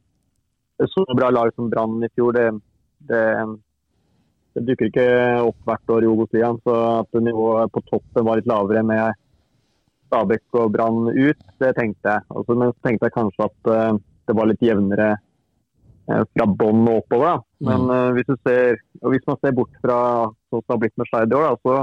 [0.80, 2.46] et så bra lag som Brann i fjor, det,
[3.10, 3.24] det,
[4.56, 5.08] det dukker ikke
[5.44, 6.60] opp hvert år i Obos-ligaen.
[6.64, 9.18] Så at nivået på toppen var litt lavere med
[10.08, 12.24] Stabæk og Brann ut, det tenkte jeg.
[12.32, 13.98] Altså, men så tenkte jeg kanskje at eh,
[14.30, 17.26] det var litt jevnere eh, fra bånn og oppover.
[17.36, 17.36] Da.
[17.68, 17.92] Men Mm.
[17.98, 18.80] eh, hvis, du ser,
[19.12, 20.00] hvis man ser bort fra
[20.48, 21.76] sånn som har blitt med Skeid i år, da, så,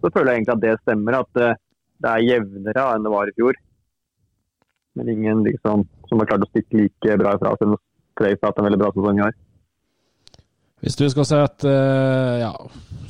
[0.00, 1.20] så føler jeg egentlig at det stemmer.
[1.20, 1.54] At eh,
[2.00, 3.60] det er jevnere enn det var i fjor.
[4.94, 7.76] Men ingen liksom, som har klart å stikke like bra ifra som
[8.14, 9.36] Trace har hatt en veldig bra sesong i år.
[10.84, 12.50] Hvis du skal si at eh, ja,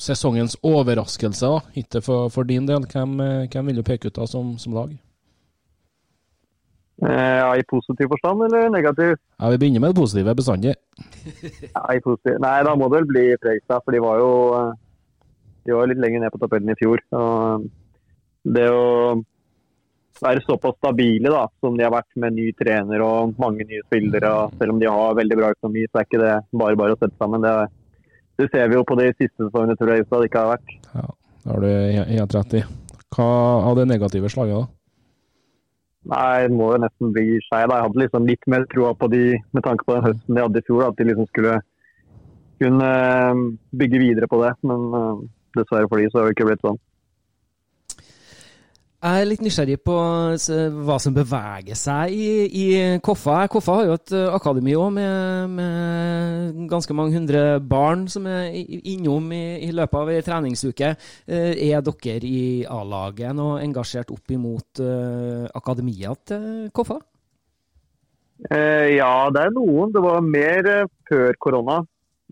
[0.01, 1.51] sesongens overraskelse,
[1.83, 4.77] ikke for, for din del, hvem, eh, hvem vil du peke ut da som, som
[4.79, 4.95] lag?
[7.03, 9.17] Eh, ja, I positiv forstand eller negativ?
[9.41, 10.77] Ja, Vi begynner med det positive bestandig.
[11.75, 12.39] Ja, i positiv.
[12.41, 14.33] Nei, da må det vel bli Fredrikstad, for de var jo
[15.65, 17.01] de var litt lenger ned på tabellen i fjor.
[17.17, 17.65] Og
[18.55, 19.17] det å
[20.23, 24.33] være såpass stabile da, som de har vært med ny trener og mange nye spillere.
[24.61, 27.19] Selv om de har veldig bra økonomi, så er ikke det bare bare å sette
[27.19, 27.45] sammen.
[27.45, 27.57] Det,
[28.41, 30.79] det ser vi jo på de siste sesongene tror jeg det ikke har vært.
[30.95, 31.11] Ja,
[31.45, 31.69] Det har du
[32.15, 32.65] helt rett i.
[33.15, 33.29] Hva
[33.71, 34.81] av det negative slaget, da?
[36.05, 37.63] Nei, det må jo nesten bli skei.
[37.65, 39.23] Jeg hadde liksom litt mer troa på de
[39.57, 40.83] med tanke på den høsten de hadde i fjor.
[40.89, 41.55] At de liksom skulle
[42.61, 43.45] kunne eh,
[43.81, 44.53] bygge videre på det.
[44.69, 45.23] Men uh,
[45.57, 46.81] dessverre for de så har det ikke blitt sånn.
[49.05, 49.95] Jeg er litt nysgjerrig på
[50.87, 52.69] hva som beveger seg i, i
[53.05, 53.43] Koffa.
[53.53, 58.49] Koffa har jo et eh, akademi òg, med, med, ganske mange hundre barn som er
[58.65, 60.95] innom i, i løpet av ei treningsuke.
[61.29, 66.97] Eh, er dere i A-laget nå engasjert opp imot uh, akademia til Koffa?
[68.49, 69.93] Eh, ja, det er noen.
[69.93, 70.73] Det var mer
[71.13, 71.83] før korona.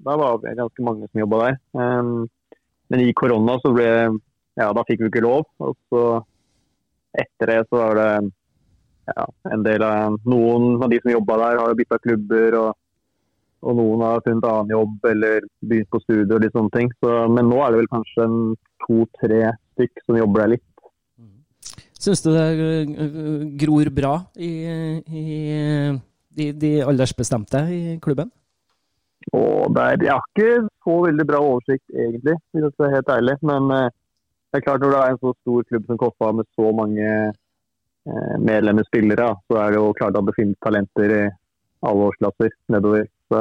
[0.08, 1.62] Da var det ganske mange som jobba der.
[1.76, 2.30] Um,
[2.88, 3.88] men i korona så ble
[4.56, 5.50] Ja, da fikk vi ikke lov.
[5.60, 6.22] og så
[7.18, 8.12] etter det så var det
[9.12, 12.58] ja, en del av Noen av de som jobba der, har jo bytta klubber.
[12.60, 12.80] Og,
[13.62, 16.92] og, noen har funnet annen jobb eller begynt på studier og litt sånne ting.
[17.02, 18.28] Så, men nå er det vel kanskje
[18.86, 19.42] to-tre
[19.74, 20.68] stykk som jobber der litt.
[22.02, 24.52] Syns du det eh, gror bra i,
[25.06, 25.26] i
[26.34, 28.32] de, de aldersbestemte i klubben?
[29.30, 33.36] Og der, jeg har ikke så veldig bra oversikt, egentlig, hvis jeg skal helt ærlig.
[33.46, 33.92] Men eh,
[34.52, 37.06] det er klart Når det er en så stor klubb som Koffa med så mange
[37.08, 41.22] eh, medlemmer spillere, så er det jo klart at det finnes talenter i
[41.88, 43.08] alle årsklasser nedover.
[43.32, 43.40] Så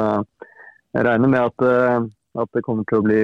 [0.96, 2.08] jeg regner med at, eh,
[2.40, 3.22] at det kommer til å bli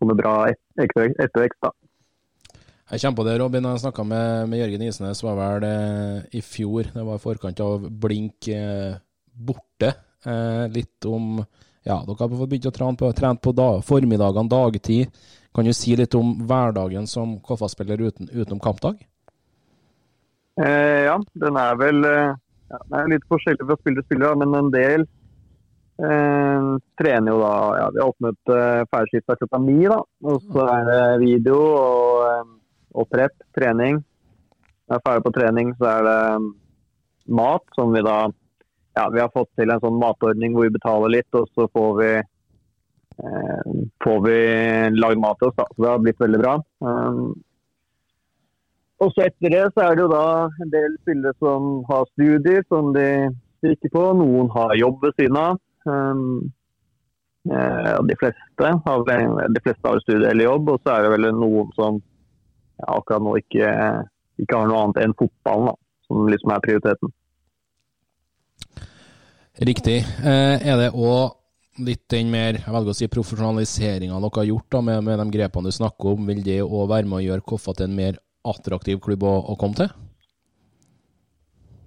[0.00, 0.34] kommer bra
[0.80, 1.60] ettervekst.
[1.62, 1.72] da.
[2.90, 3.66] Jeg kommer på det, Robin.
[3.70, 6.88] Jeg snakka med, med, Jørgen Isnes var vel eh, i fjor.
[6.90, 8.96] Det var i forkant av Blink eh,
[9.30, 9.92] borte.
[10.26, 11.38] Eh, litt om
[11.86, 15.22] Ja, dere har begynt å trene på, trent på da, formidagene, dagtid.
[15.54, 19.00] Kan du si litt om hverdagen som KFA-spiller uten, utenom kampdag?
[20.60, 22.36] Eh, ja, den er vel eh,
[22.70, 25.06] ja, den er litt forskjellig fra spiller til spiller, men en del
[25.98, 26.68] eh,
[27.00, 29.98] trener jo da ja, Vi har åpnet eh, ferdigskifta klokka ni, da.
[30.30, 32.52] Og så er det video og, eh,
[32.94, 33.98] og prep, trening.
[34.00, 36.50] Når jeg er ferdig på trening, så er det eh,
[37.40, 38.20] mat, som vi da
[38.98, 41.90] Ja, vi har fått til en sånn matordning hvor vi betaler litt, og så får
[42.00, 42.08] vi
[44.04, 44.40] får vi
[44.96, 45.66] lagd mat til oss, da.
[45.70, 46.54] Så det har blitt veldig bra.
[46.84, 47.32] Um,
[49.00, 50.24] og så etter det så er det jo da
[50.60, 53.06] en del spillere som har studier som de
[53.60, 54.06] stikker på.
[54.18, 55.60] Noen har jobb ved siden av.
[55.88, 56.50] Um,
[57.48, 61.30] eh, de, fleste har, de fleste har studie eller jobb, og så er det vel
[61.32, 63.72] noen som ja, akkurat nå ikke,
[64.40, 65.76] ikke, har noe annet enn fotballen, da,
[66.08, 67.16] som liksom er prioriteten.
[69.60, 69.98] Riktig.
[70.24, 71.39] Eh, er det òg
[71.86, 75.36] litt den mer jeg velger å si, profesjonaliseringa dere har gjort da, med, med, de
[75.36, 78.18] grepene du snakker om, vil det òg være med å gjøre Koffa til en mer
[78.50, 79.92] attraktiv klubb å, å, komme til?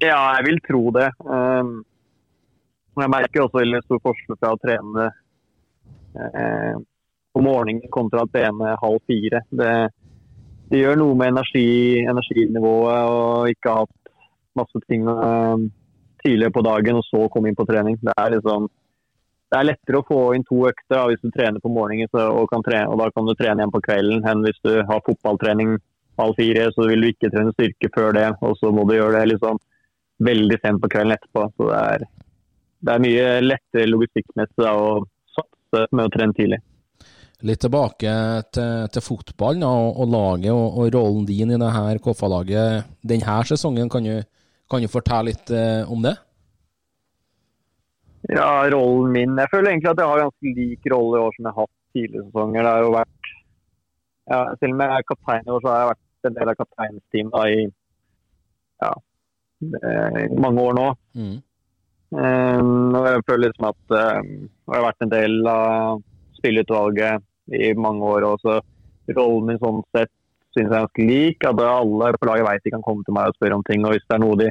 [0.03, 1.09] Ja, jeg vil tro det.
[1.25, 1.75] Um,
[2.99, 5.07] jeg merker også veldig stor forskjell fra å trene
[6.19, 6.75] uh,
[7.33, 9.41] på morgenen kontra å trene halv fire.
[9.49, 9.71] Det,
[10.69, 14.13] det gjør noe med energi, energinivået og ikke ha hatt
[14.59, 15.57] masse ting uh,
[16.21, 17.97] tidligere på dagen og så komme inn på trening.
[18.03, 18.69] Det er liksom
[19.53, 22.25] det er lettere å få inn to økter da, hvis du trener på morgenen så,
[22.33, 25.75] og, trene, og, da kan du trene igjen på kvelden, enn hvis du har fotballtrening
[26.17, 29.19] halv fire, så vil du ikke trene styrke før det, og så må du gjøre
[29.19, 29.61] det liksom
[30.25, 31.45] veldig sent på kvelden etterpå.
[31.53, 32.05] Så det er,
[32.81, 34.89] det er mye lettere logistikkmessig å
[35.37, 36.61] satse med å trene tidlig.
[37.43, 38.11] Litt tilbake
[38.55, 43.39] til, til fotballen og, og, laget og, og, rollen din i det her KFA-laget denne
[43.49, 43.89] sesongen.
[43.91, 44.15] Kan du,
[44.71, 46.15] kan du fortelle litt eh, om det?
[48.31, 51.47] Ja, rollen min Jeg føler egentlig at jeg har ganske lik rolle i år som
[51.47, 52.61] jeg har hatt tidligere sesonger.
[52.61, 53.31] Det har jo vært
[54.31, 56.59] ja, Selv om jeg er kaptein i år, så har jeg vært en del av
[56.61, 57.65] kapteinsteamet i
[58.83, 58.91] ja,
[60.39, 60.85] mange år nå.
[61.19, 61.35] Mm.
[62.13, 66.01] Um, og jeg føler liksom at um, jeg har vært en del av
[66.37, 68.27] spilleutvalget i mange år.
[68.29, 68.59] Og så
[69.17, 70.11] rollen min sånn sett
[70.55, 71.43] syns jeg er ganske lik.
[71.49, 73.83] At alle på laget vet de kan komme til meg og spørre om ting.
[73.83, 74.49] Og hvis det er noe de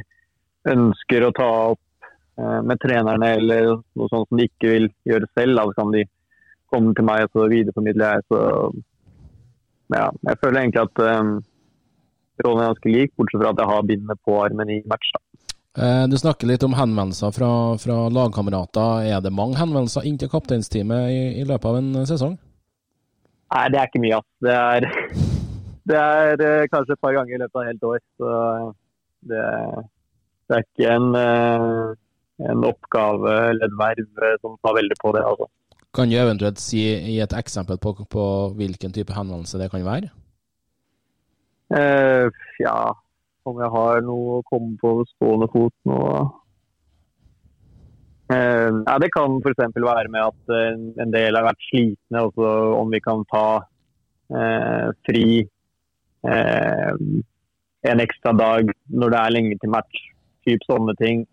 [0.73, 1.92] ønsker å ta opp Eh,
[2.37, 5.59] med trenerne eller noe sånt som de ikke vil gjøre selv.
[5.59, 6.03] Da kan de
[6.73, 8.25] komme til meg, og så videreformidler jeg.
[8.31, 8.39] Så
[9.93, 11.33] ja, jeg føler egentlig at um,
[12.43, 15.11] rollen er ganske lik, bortsett fra at jeg har bindene på armen i match.
[15.73, 19.07] Eh, du snakker litt om henvendelser fra, fra, lagkamerater.
[19.09, 22.37] Er det mange henvendelser inn til kapteinsteamet i, i, løpet av en sesong?
[23.53, 24.21] Nei, det er ikke mye.
[24.45, 24.87] Det er,
[25.89, 28.05] det er uh, kanskje et par ganger i løpet av et helt år.
[28.21, 28.37] Så
[29.33, 29.43] det,
[30.49, 31.97] det er ikke en uh,
[32.41, 35.23] en oppgave eller et verv som tar veldig på det.
[35.29, 35.49] Altså.
[35.93, 36.81] Kan du eventuelt si
[37.13, 38.25] i et eksempel på, på
[38.57, 40.09] hvilken type henvendelse det kan være?
[41.73, 42.29] Eh,
[42.61, 42.77] ja,
[43.49, 45.99] om jeg har noe å komme på stående fot nå.
[48.33, 49.77] Eh, ja, det kan f.eks.
[49.77, 53.45] være med at eh, en del har vært slitne, også om vi kan ta
[54.33, 56.91] eh, fri eh,
[57.83, 60.03] en ekstra dag når det er lenge til match.
[60.47, 61.25] Typ sånne ting.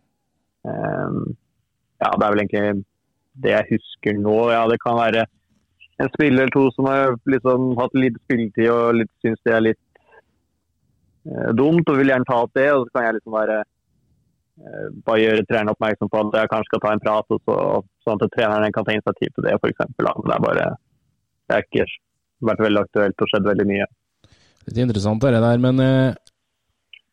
[0.68, 1.20] Eh,
[2.00, 2.84] ja, det er vel egentlig
[3.40, 4.38] det jeg husker nå.
[4.52, 5.26] Ja, det kan være
[6.00, 9.66] en spiller eller to som har liksom hatt litt spilletid og litt, syns det er
[9.68, 9.82] litt
[11.28, 12.68] eh, dumt og vil gjerne ta opp det.
[12.72, 16.72] Og så kan jeg liksom være eh, bare gjøre treneren oppmerksom på at jeg kanskje
[16.72, 17.58] skal ta en prat, og så,
[18.06, 19.84] sånn at treneren kan ta initiativ til det, f.eks.
[19.96, 20.70] Det er bare
[21.50, 21.88] Det har ikke
[22.48, 23.86] vært veldig aktuelt og skjedd veldig mye.
[24.68, 26.29] Litt interessant det der, men eh,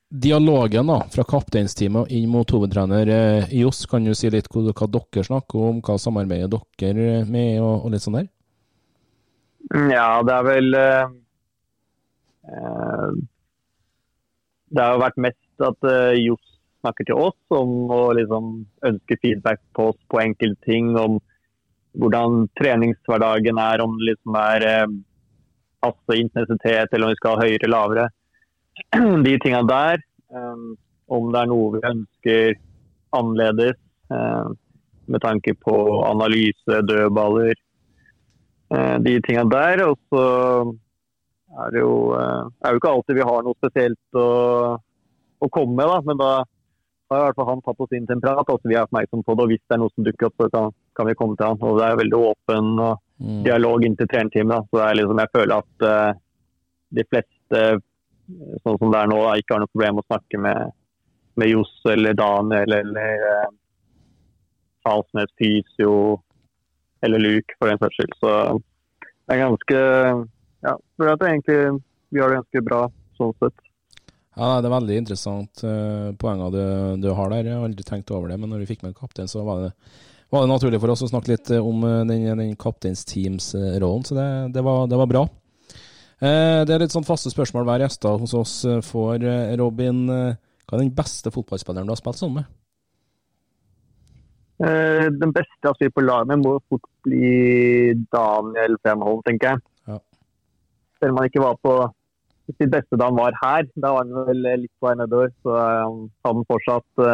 [0.09, 4.87] dialogen da, fra kapteinsteamet inn mot hovedtrener eh, Johs, kan du si litt hva, hva
[4.93, 8.27] dere snakker om, hva samarbeider dere med, og, og litt sånn der?
[9.73, 11.15] Mm, Ja, det er vel eh,
[12.47, 13.17] eh,
[14.71, 16.53] Det har jo vært mest at eh, Johs
[16.85, 18.51] snakker til oss om å liksom
[18.87, 20.93] ønske feedback på oss på enkelte ting.
[20.95, 21.17] Om
[21.97, 24.85] hvordan treningshverdagen er, om det liksom er eh,
[26.15, 28.07] intensitet eller om vi skal ha høyere eller lavere.
[29.25, 30.01] De tinga der.
[30.33, 30.63] eh,
[31.07, 32.57] om det er noe vi ønsker
[33.15, 33.77] annerledes
[34.11, 34.49] eh,
[35.07, 37.53] med tanke på analyse, dødballer,
[38.75, 39.85] eh, de tinga der.
[39.87, 40.25] Og så
[41.63, 44.27] er det jo, eh, er jo ikke alltid vi har noe spesielt å,
[45.39, 46.01] å komme med, da.
[46.09, 46.31] Men da
[47.07, 48.43] har i hvert fall han tatt oss inn til en prat.
[48.51, 50.49] Altså vi er oppmerksomme på det, og hvis det er noe som dukker opp, så
[50.51, 51.61] kan, kan vi komme til han.
[51.63, 53.39] Og det er veldig åpen og Mm.
[53.47, 54.67] dialog inntil trenerteamet.
[54.69, 56.17] Så liksom, jeg føler at uh,
[56.93, 57.61] de fleste,
[58.63, 60.75] sånn som det er nå, ikke har noe problem med å snakke med,
[61.39, 63.51] med Johs eller Daniel eller
[64.87, 66.19] Halsnes Fysio
[67.05, 68.17] eller Luke, for den saks skyld.
[68.19, 68.33] Så
[69.27, 69.83] det er ganske
[70.65, 71.57] Ja, for at egentlig
[72.09, 72.81] vi har det ganske bra
[73.19, 73.63] sånn sett.
[74.37, 76.61] Ja, Det er veldig interessant uh, poenger du,
[77.01, 77.49] du har der.
[77.49, 79.65] Jeg har aldri tenkt over det, men når vi fikk med en kaptein, så var
[79.65, 79.71] det,
[80.33, 84.05] var det naturlig for oss å snakke litt eh, om eh, den, den kapteinsteams-rollen.
[84.05, 85.23] Så det, det, var, det var bra.
[86.17, 89.21] Eh, det er litt sånn faste spørsmål hver gjest hos oss eh, får.
[89.21, 92.53] Eh, Robin, hva er den beste fotballspilleren du har spilt sammen med?
[94.57, 99.61] Den beste jeg har spilt på lag med, må fort bli Daniel Fremholm, tenker jeg.
[99.85, 99.99] Ja.
[100.97, 101.75] Selv om han ikke var på
[102.55, 103.69] sitt beste da han var her.
[103.77, 105.29] Da var han vel litt på vei nedover.
[105.45, 105.53] Så
[106.25, 107.05] han fortsatt,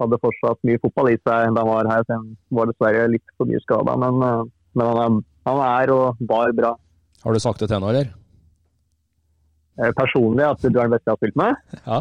[0.00, 2.08] hadde fortsatt mye fotball i seg da han var her.
[2.08, 4.00] Så han var dessverre litt for mye skada.
[4.00, 6.72] Men, men han, er, han er og var bra.
[7.24, 8.10] Har du sagt det til henne, eller?
[9.78, 11.56] Eh, Personlig at du er den beste jeg har spilt med?
[11.86, 12.00] Ja.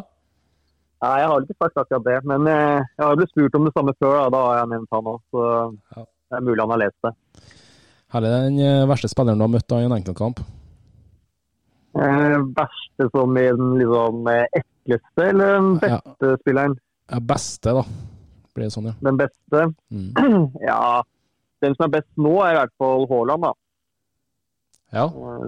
[1.03, 2.17] Nei, jeg har ikke sagt akkurat det.
[2.25, 4.15] Men eh, jeg har blitt spurt om det samme før.
[4.17, 5.19] Da, da har jeg nevnt han òg.
[5.34, 5.43] Så
[5.97, 6.06] Ja.
[6.06, 7.13] det er mulig han har lest det.
[8.13, 8.32] Herlig.
[8.34, 10.41] Den eh, verste spilleren du har møtt da i en enkeltkamp?
[11.97, 15.99] Eh, verste som i den liksom ekleste, eller den Ja.
[16.06, 16.75] beste spilleren?
[17.12, 17.84] Ja, beste, da.
[18.56, 18.93] Blir det sånn, ja.
[19.01, 19.63] Den beste?
[19.91, 20.51] Mm.
[20.67, 21.01] Ja,
[21.62, 23.43] den som er best nå, er i hvert fall Haaland.
[23.47, 23.53] da.
[24.95, 25.04] Ja,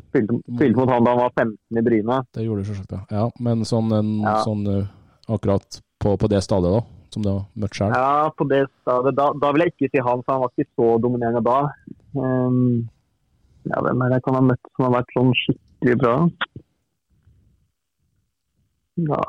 [0.10, 2.17] Spilte, spilte mot han da han var 15 i Bryne.
[2.36, 3.02] det gjorde du selvsagt, ja.
[3.10, 3.25] ja.
[3.39, 4.34] Men sånn, en, Ja.
[4.43, 4.88] sånn eh,
[5.32, 6.82] akkurat på, på det stadiet, da,
[7.13, 7.93] som du har møtt sjøl?
[7.95, 9.15] Ja, på det stadiet.
[9.15, 11.58] Da, da vil jeg ikke si han, for han var ikke så dominerende da.
[12.19, 12.89] Um,
[13.69, 16.15] ja, hvem er det jeg kan ha møtt som har vært sånn skikkelig bra?
[19.08, 19.23] Ja.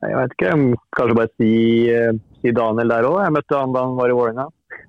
[0.00, 0.52] Jeg vet ikke.
[0.96, 1.50] Kanskje bare si,
[1.92, 3.18] eh, si Daniel der òg.
[3.22, 4.46] Jeg møtte han da han var i Vålerenga.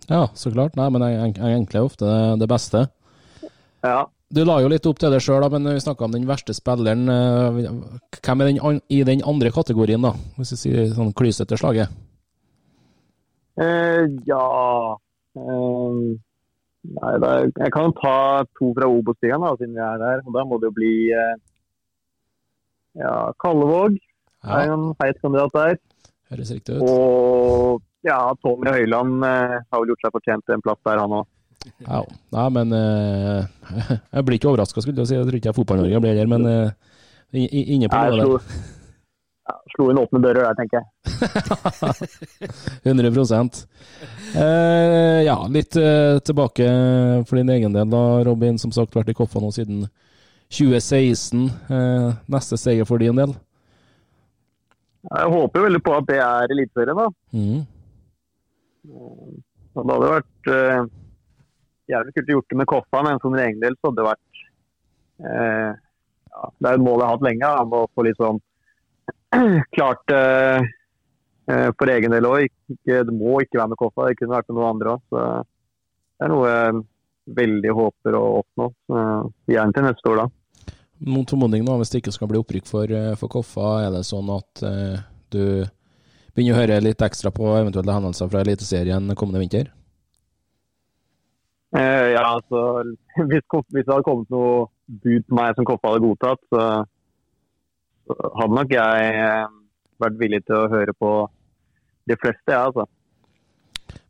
[0.09, 0.75] Ja, så klart.
[0.75, 2.85] Nei, men jeg, jeg egentlig er ofte det, beste.
[3.85, 4.01] Ja.
[4.31, 7.07] Du la jo litt opp til det sjøl, men vi snakka om den verste spilleren.
[7.11, 7.71] eh,
[8.21, 10.13] Hvem er den i den andre kategorien, da?
[10.37, 11.91] Hvis vi sier sånn klysete slaget?
[13.61, 14.45] Eh, ja
[15.35, 15.97] eh,
[16.81, 18.13] Nei, da, jeg kan ta
[18.57, 20.23] to fra Obos-ligaen, siden vi er der.
[20.25, 21.35] Og da må det jo bli eh,
[22.97, 23.11] ja,
[23.43, 23.99] Kallevåg.
[24.49, 25.75] er en feit kandidat der.
[26.31, 26.87] høres riktig ut.
[26.89, 31.29] Og ja, Tommy Høiland eh, har vel gjort seg fortjent en plass der, han òg.
[31.85, 32.01] Ja,
[32.33, 33.45] nei, men eh,
[34.15, 35.17] Jeg blir ikke overraska, skulle jeg si.
[35.19, 36.71] Jeg tror ikke Fotball-Norge blir der, men eh,
[37.38, 38.53] inne på noe der.
[39.51, 40.86] ja, slo inn åpne dører der, tenker jeg.
[42.89, 43.07] 100
[44.36, 46.65] eh, Ja, litt eh, tilbake
[47.30, 48.57] for din egen del, da, Robin.
[48.61, 49.86] Som sagt, vært i Koffa nå siden
[50.51, 51.45] 2016.
[51.69, 53.38] Eh, neste seier for din del?
[55.01, 57.07] Jeg håper veldig på at det er Eliteserien, da.
[57.38, 57.61] Mhm.
[58.89, 60.84] Og det hadde vært eh,
[61.91, 64.09] jævlig kult å gjort det med Koffa, men for min egen del så hadde det
[64.09, 64.43] vært
[65.29, 65.71] eh,
[66.32, 68.41] ja, Det er et mål jeg har hatt lenge, å få litt sånn
[69.75, 70.71] klart eh,
[71.77, 72.51] for egen del òg.
[72.88, 75.05] Det må ikke være med Koffa, det kunne vært med noen andre òg.
[75.11, 75.23] Så
[76.21, 76.84] det er noe jeg
[77.41, 78.69] veldig håper å oppnå.
[78.88, 79.01] Så,
[79.51, 80.75] gjerne til neste år, da.
[81.11, 84.29] Mot formodning, hvis det ikke skal bli opprykk for, eh, for Koffa, er det sånn
[84.36, 84.99] at eh,
[85.34, 85.43] du
[86.36, 89.71] begynner å høre litt ekstra på eventuelle hendelser fra Eliteserien kommende vinter?
[91.77, 92.84] Eh, ja, altså
[93.29, 94.65] hvis, hvis det hadde kommet noe
[95.03, 96.63] bud på meg som Koppa hadde godtatt, så,
[98.07, 99.45] så hadde nok jeg eh,
[100.03, 101.11] vært villig til å høre på
[102.09, 102.88] de fleste, ja, altså.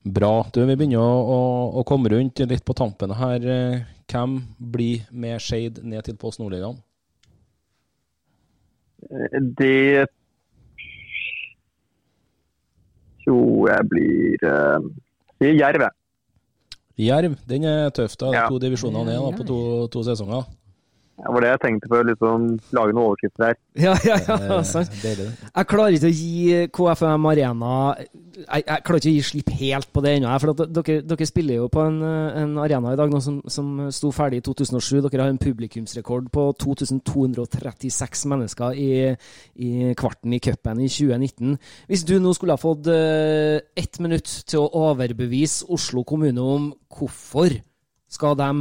[0.01, 0.32] Bra.
[0.49, 1.41] Du, vi begynner å, å,
[1.78, 3.45] å komme rundt litt på tampene her.
[3.45, 6.82] Eh, Hvem blir med Skeid ned til Post Nordligaen?
[9.07, 10.07] Eh, Det
[13.32, 14.91] tror jeg blir uh,
[15.41, 15.93] Jerv, jeg.
[17.01, 18.17] Jerv, den er tøff.
[18.19, 18.32] da.
[18.36, 18.47] Ja.
[18.51, 19.61] To divisjoner ned da, på to,
[19.93, 20.43] to sesonger.
[21.22, 23.57] Det var det jeg tenkte for å liksom lage noen overskrifter her.
[23.86, 24.95] Ja, ja, ja, Eh, sant.
[25.01, 29.89] Jeg klarer ikke å gi KFM Arena Jeg, jeg klarer ikke å gi slipp helt
[29.93, 30.34] på det ennå.
[30.41, 32.01] For at dere, dere spiller jo på en,
[32.41, 35.01] en arena i dag som, som sto ferdig i 2007.
[35.05, 38.91] Dere har en publikumsrekord på 2236 mennesker i,
[39.61, 41.57] i kvarten i cupen i 2019.
[41.91, 46.72] Hvis du nå skulle ha fått eh, ett minutt til å overbevise Oslo kommune om
[46.91, 47.59] hvorfor
[48.11, 48.51] skal de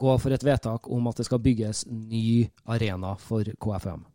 [0.00, 4.06] gå for et vedtak om at det skal bygges ny arena for KFM?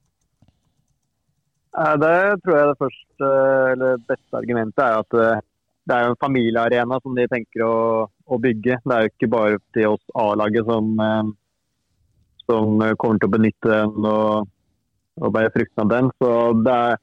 [1.78, 3.30] Eh, Det tror jeg det første,
[3.74, 5.44] eller beste argumentet er at eh,
[5.86, 7.78] det er en familiearena som de tenker å,
[8.08, 8.80] å bygge.
[8.82, 11.34] Det er jo ikke bare til oss A-laget som, eh,
[12.48, 14.48] som kommer til å benytte den og,
[15.22, 16.10] og bære frukten av den.
[16.18, 16.32] Så
[16.74, 16.98] er,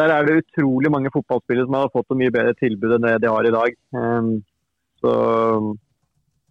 [0.00, 3.14] der er det utrolig mange fotballspillere som har fått et mye bedre tilbud enn det
[3.22, 3.78] de har i dag.
[5.04, 5.12] Så,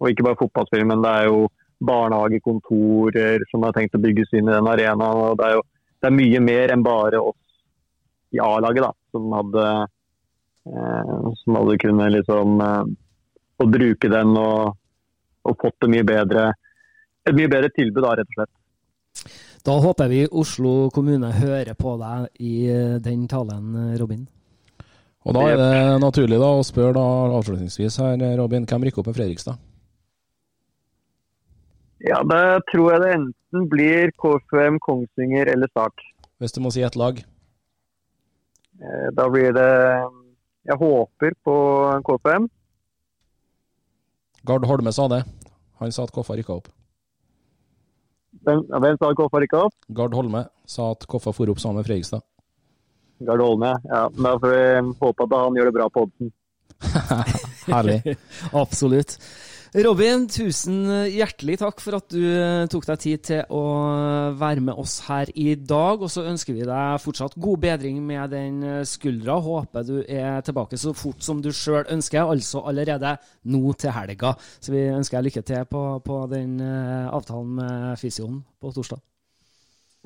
[0.00, 1.44] og ikke bare fotballspillere, men det er jo
[1.84, 5.24] barnehagekontorer som har tenkt å bygges inn i den arenaen.
[5.30, 5.64] og Det er jo
[6.00, 9.64] det er mye mer enn bare oss i A-laget da, som hadde,
[10.68, 12.84] eh, som hadde kunnet liksom eh,
[13.56, 14.76] å bruke den og,
[15.46, 16.50] og fått det mye bedre,
[17.26, 18.54] et mye bedre tilbud, da, rett og slett.
[19.66, 24.26] Da håper vi Oslo kommune hører på deg i eh, den talen, Robin.
[25.26, 27.06] Og da er det naturlig da å spørre da
[27.40, 29.58] avslutningsvis her, Robin, hvem rykker opp med Fredrikstad?
[32.04, 36.02] Ja, Da tror jeg det enten blir KFM, Kongsvinger eller Start.
[36.38, 37.22] Hvis du må si ett lag.
[38.80, 39.70] Eh, Da blir det
[40.66, 41.56] Jeg håper på
[42.04, 42.48] KFM.
[44.46, 45.24] Gard Holme sa det.
[45.78, 46.68] Han sa at Koffa rykka opp.
[48.44, 49.74] Hvem, hvem sa KFM rykka opp?
[49.94, 52.22] Gard Holme sa at Koffa for opp sammen med Fredrikstad.
[53.26, 53.72] Gard Holme.
[53.88, 56.32] Ja, men da får vi håpe at han gjør det bra på oddsen.
[57.72, 58.16] Herlig.
[58.62, 59.16] Absolutt.
[59.76, 63.64] Robin, tusen hjertelig takk for at du eh, tok deg tid til å
[64.40, 66.00] være med oss her i dag.
[66.00, 69.36] Og så ønsker vi deg fortsatt god bedring med den eh, skuldra.
[69.44, 73.18] Håper du er tilbake så fort som du sjøl ønsker, altså allerede
[73.52, 74.32] nå til helga.
[74.64, 79.04] Så vi ønsker deg lykke til på, på den eh, avtalen med fysioen på torsdag.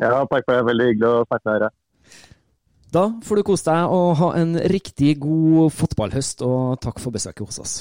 [0.03, 0.67] Ja, takk for det.
[0.67, 1.71] Veldig hyggelig å snakke med dere.
[2.91, 7.47] Da får du kose deg og ha en riktig god fotballhøst, og takk for besøket
[7.47, 7.81] hos oss.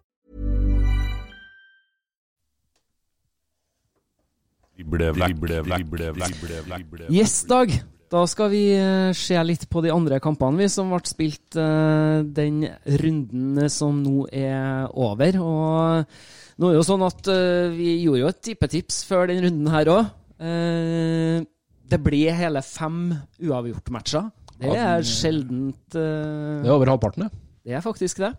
[4.91, 5.61] Drible
[6.17, 7.07] vekk.
[7.09, 7.73] Yes, Dag.
[8.11, 12.25] Da skal vi eh, se litt på de andre kampene vi som ble spilt eh,
[12.27, 12.65] den
[12.99, 15.37] runden som nå er over.
[15.39, 19.39] Og nå er det jo sånn at eh, vi gjorde jo et tippetips før den
[19.47, 20.11] runden her òg.
[21.91, 24.27] det ble hele fem uavgjort-matcher.
[24.61, 27.45] Det er sjeldent eh, Det er over halvparten, det.
[27.65, 28.31] Det er faktisk det.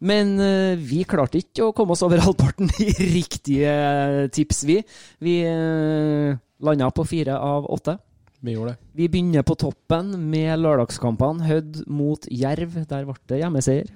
[0.00, 4.78] Men eh, vi klarte ikke å komme oss over halvparten i riktige tips, vi.
[5.20, 7.98] Vi uh, landa på fire av åtte.
[8.40, 8.80] Vi gjorde det.
[8.96, 11.44] Vi begynner på toppen med lørdagskampene.
[11.44, 12.78] Hødd mot Jerv.
[12.88, 13.90] Der ble det hjemmeseier.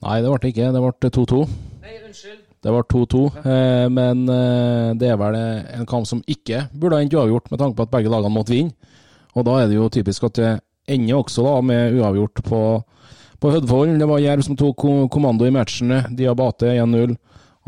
[0.00, 0.70] Nei, det ble det ikke.
[0.76, 1.42] Det ble 2-2.
[1.82, 2.46] Nei, unnskyld.
[2.60, 7.04] Det ble 2-2, eh, men eh, det er vel en kamp som ikke burde ha
[7.04, 8.90] endt uavgjort, med tanke på at begge lagene måtte vinne.
[9.32, 10.50] Og da er det jo typisk at det
[10.90, 12.60] ender også da med uavgjort på,
[13.40, 13.96] på Hødfold.
[13.98, 16.04] Det var Jerv som tok kommando i matchene.
[16.16, 17.16] Diabate 1-0.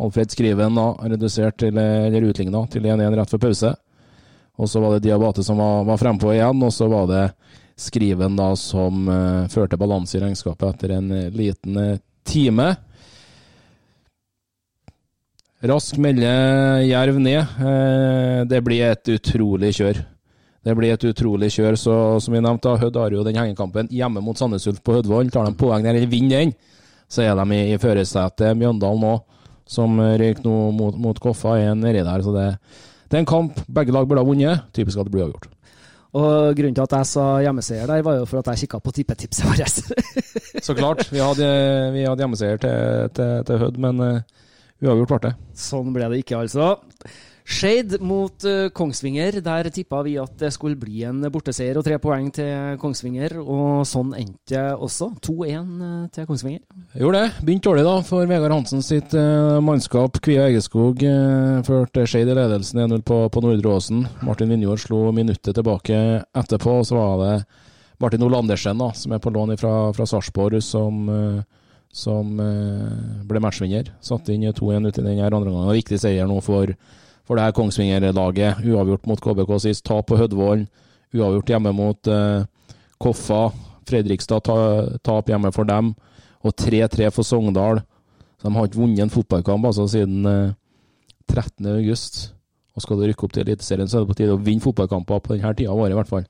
[0.02, 3.72] Alfred Skriven da redusert til, eller utligna til 1-1 rett før pause.
[4.60, 7.26] Og så var det Diabate som var, var frempå igjen, og så var det
[7.82, 12.68] Skriven da som uh, førte balanse i regnskapet etter en eh, liten eh, time.
[15.66, 17.56] Rask melder Jerv ned.
[17.56, 20.02] Uh, det blir et utrolig kjør.
[20.62, 21.76] Det blir et utrolig kjør.
[21.76, 25.30] så Som vi nevnte, Hødd har jo den hengekampen hjemme mot Sandnes Ulf på Hødvoll.
[25.30, 26.54] Tar de poeng der eller vinner den,
[27.08, 28.54] så er de i, i førersetet.
[28.56, 29.16] Mjøndalen nå,
[29.66, 32.22] som røyk nå mot, mot Koffa, er nedi der.
[32.22, 32.46] så det,
[33.08, 34.70] det er en kamp begge lag burde ha vunnet.
[34.72, 35.50] Typisk at det blir avgjort.
[36.12, 38.92] Og Grunnen til at jeg sa hjemmeseier der, var jo for at jeg kikka på
[38.92, 39.82] tippetipset vårt.
[40.66, 41.06] så klart.
[41.08, 41.48] Vi hadde,
[41.94, 44.42] vi hadde hjemmeseier til, til, til Hødd, men uh,
[44.84, 45.32] uavgjort ble det.
[45.56, 46.74] Sånn ble det ikke, altså.
[47.52, 49.36] Skeid mot uh, Kongsvinger.
[49.44, 53.84] Der tippa vi at det skulle bli en borteseier og tre poeng til Kongsvinger, og
[53.88, 55.10] sånn endte det også.
[55.22, 56.62] 2-1 uh, til Kongsvinger.
[56.98, 57.42] Gjorde det.
[57.44, 60.16] Begynte dårlig da for Vegard Hansen sitt uh, mannskap.
[60.24, 61.04] Kvia Egeskog
[61.66, 64.06] førte Skeid i ledelsen 1-0 på, på Nordre Åsen.
[64.26, 67.36] Martin Vinjord slo minuttet tilbake etterpå, og så var det
[68.02, 71.04] Martin Olandersen, da, som er på lån fra, fra Sarpsborg, som
[71.92, 72.38] som
[73.28, 73.90] ble matchvinner.
[74.00, 75.74] Satte inn 2-1 uti den andre gangen.
[75.76, 76.72] Viktig seier nå for
[77.32, 78.60] for det her Kongsvinger-laget.
[78.68, 80.66] Uavgjort mot KBK sist, tap på Hødvollen.
[81.16, 82.44] Uavgjort hjemme mot uh,
[83.00, 83.46] Koffa.
[83.88, 84.56] Fredrikstad ta,
[85.00, 85.94] tap hjemme for dem.
[86.44, 87.80] Og 3-3 for Sogndal.
[88.36, 90.54] Så de har ikke vunnet en fotballkamp altså, siden eh,
[91.30, 92.32] 13.8.
[92.74, 95.20] Og skal du rykke opp til Eliteserien, så er det på tide å vinne fotballkamper
[95.22, 96.24] på denne tida av året, i hvert fall.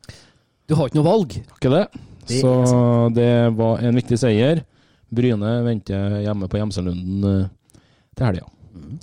[0.69, 1.39] Du har ikke noe valg?
[1.41, 1.87] Ikke det.
[2.29, 2.53] det så
[3.17, 4.61] det var en viktig seier.
[5.13, 7.79] Bryne venter hjemme på Gjemselunden uh,
[8.13, 8.51] til helga.
[8.77, 8.99] Mm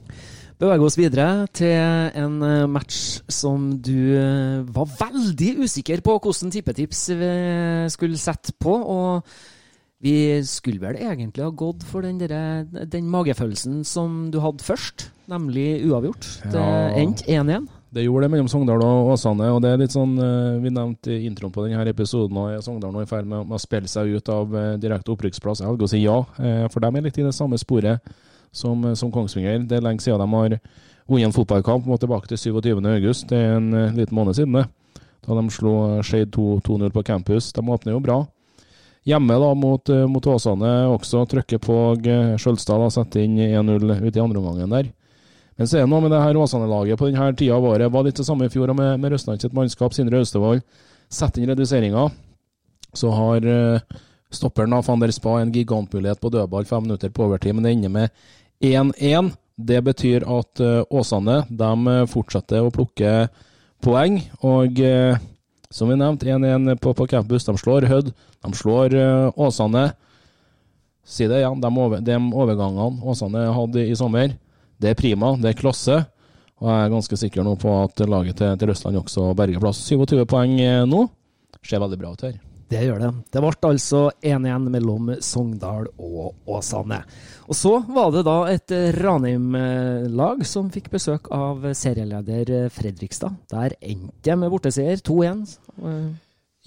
[0.59, 1.71] beveger oss videre til
[2.19, 7.05] en eh, match som du eh, var veldig usikker på hvordan tippetips
[7.95, 8.75] skulle sette på.
[8.75, 9.23] og
[9.99, 15.09] vi skulle vel egentlig ha gått for den, der, den magefølelsen som du hadde først,
[15.27, 16.29] nemlig uavgjort.
[16.53, 16.61] Det
[17.01, 17.67] endte 1-1.
[17.91, 19.49] Det gjorde det mellom Sogndal og Åsane.
[19.51, 22.95] og det er litt sånn, eh, Vi nevnte i introen på denne episoden og Sogndal
[22.95, 25.63] nå i ferd med, å spille seg ut av direkte opprykksplass.
[25.63, 26.19] Jeg hadde å si ja,
[26.71, 28.03] for de er litt i det samme sporet
[28.51, 29.63] som, som Kongsvinger.
[29.69, 30.57] Det er lenge siden de har
[31.09, 31.87] vunnet en fotballkamp.
[31.87, 33.29] Må tilbake til 27.8.
[33.29, 34.67] Det er en uh, liten måned siden, det.
[35.25, 35.73] Da de slo
[36.05, 37.51] Skeid 2-0 på campus.
[37.53, 38.19] De åpner jo bra.
[39.07, 41.75] Hjemme da mot, mot Åsane også trykker på
[42.39, 44.89] Skjølstad og setter inn 1-0 ut i andre omgangen der.
[45.57, 47.91] Men så er det noe med det her Åsane-laget på denne tida av året.
[47.91, 50.61] Var litt det samme i fjor med, med Røstland sitt mannskap, Sindre Austevoll.
[51.11, 52.05] Setter inn reduseringa.
[52.95, 53.47] Så har
[54.31, 57.73] stopperen av van der Spa en gigantmulighet på dødball fem minutter på overtid, men det
[57.73, 58.09] ender med
[58.59, 59.31] 1-1.
[59.59, 63.27] Det betyr at uh, Åsane de eh, fortsetter å plukke
[63.83, 64.19] poeng.
[64.47, 65.19] Og uh,
[65.69, 67.47] som vi nevnte, 1-1 på, på, campus.
[67.47, 68.13] De slår Hødd.
[68.13, 68.95] De slår
[69.35, 69.89] Åsane.
[71.05, 74.31] Si det igjen, de, over, de overgangene Åsane hadde i sommer,
[74.79, 76.01] det er prima, det er klasse.
[76.59, 79.81] Og jeg er ganske sikker nå på at laget til, til Røstland også berger plass.
[79.89, 80.55] 27 poeng
[80.89, 81.07] nå.
[81.65, 82.39] Ser veldig bra ut her.
[82.69, 83.09] Det gjør det.
[83.33, 87.01] Det ble altså 1-1 mellom Sogndal og Åsane.
[87.49, 93.39] Og så var det da et Ranheim-lag som fikk besøk av serieleder Fredrikstad.
[93.49, 95.57] Der endte det med borteseier 2-1.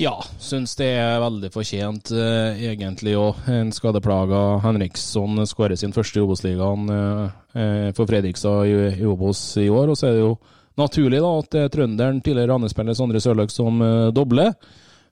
[0.01, 3.43] Ja, syns det er veldig fortjent, eh, egentlig òg.
[3.53, 9.93] En skadeplaga Henriksson skårer sin første i Obos-ligaen eh, for Fredrikstad i, Obos i år.
[9.93, 10.39] Og så er det jo
[10.81, 14.55] naturlig da at det er trønderen, tidligere Ranheim-spiller Sondre Sørløk, som eh, dobler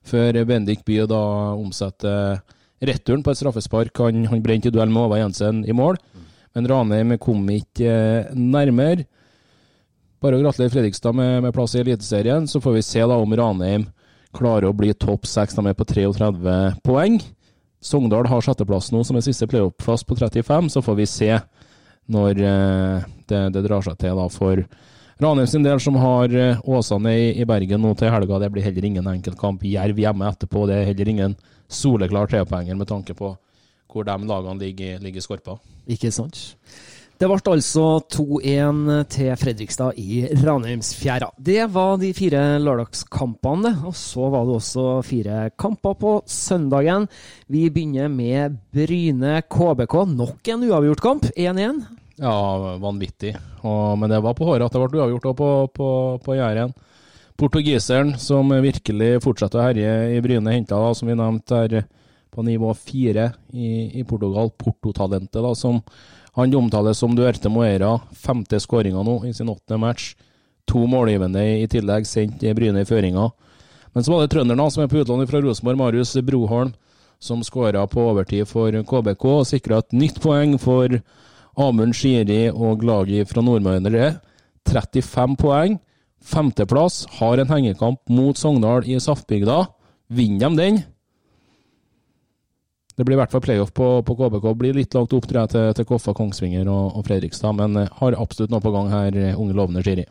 [0.07, 1.21] før Bendik Bye da
[1.53, 2.41] omsetter
[2.81, 3.93] returen på et straffespark.
[4.01, 5.99] Han, han brente i duell med Ova Jensen i mål,
[6.55, 9.05] men Ranheim kom ikke eh, nærmere.
[10.21, 12.45] Bare å gratulere Fredrikstad med, med, plass i Eliteserien.
[12.49, 13.87] Så får vi se da om Ranheim
[14.37, 15.57] klarer å bli topp seks.
[15.57, 17.17] De er på 33 poeng.
[17.81, 20.69] Sogndal har sjetteplass nå, som er siste playoff-plass på 35.
[20.75, 21.31] Så får vi se
[22.11, 24.61] når eh, det, det, drar seg til da for
[25.21, 28.65] Ranheim sin del, som har eh, Åsane i, i, Bergen nå til helga, det blir
[28.65, 29.61] heller ingen enkeltkamp.
[29.69, 31.35] Jerv hjemme etterpå, det er heller ingen
[31.69, 33.35] soleklar trepoenger med tanke på
[33.91, 35.59] hvor de lagene ligger, ligger skorpa.
[35.91, 36.39] Ikke sant.
[37.21, 38.79] Det ble altså 2-1
[39.13, 41.27] til Fredrikstad i Ranheimsfjæra.
[41.37, 47.05] Det var de fire lørdagskampene, og så var det også fire kamper på søndagen.
[47.45, 49.99] Vi begynner med Bryne KBK.
[50.15, 52.00] Nok en uavgjort kamp, 1-1.
[52.21, 53.33] Ja, vanvittig.
[53.65, 55.89] Og, men det var på håret at det ble uavgjort på, på,
[56.21, 56.73] på Jæren.
[57.39, 61.87] Portugiseren som virkelig fortsetter å herje i Bryne, henta, som vi nevnte, her
[62.31, 64.51] på nivå fire i, i Portugal.
[64.53, 65.79] Portotalentet, da, som
[66.37, 67.95] han omtales som Duerte Moera.
[68.13, 70.13] Femte skåringa nå i sin åttende match.
[70.69, 73.31] To målgivende i tillegg, sendt Bryne i føringa.
[73.91, 76.75] Men så var det trønderen som er på utlån fra Rosenborg, Marius Broholm,
[77.19, 81.01] som skåra på overtid for KBK og sikra et nytt poeng for
[81.61, 84.09] Amund Skiri og laget fra Nordmøre
[84.67, 85.79] 35 poeng.
[86.21, 87.05] Femteplass.
[87.19, 89.63] Har en hengekamp mot Sogndal i Saftbygda.
[90.11, 90.81] Vinner de den,
[93.01, 94.47] det blir i hvert fall playoff på, på KBK.
[94.59, 98.17] Blir litt langt opp jeg, til, til Koffa, Kongsvinger og, og Fredrikstad, men eh, har
[98.19, 100.05] absolutt noe på gang her, eh, unge lovende Skiri.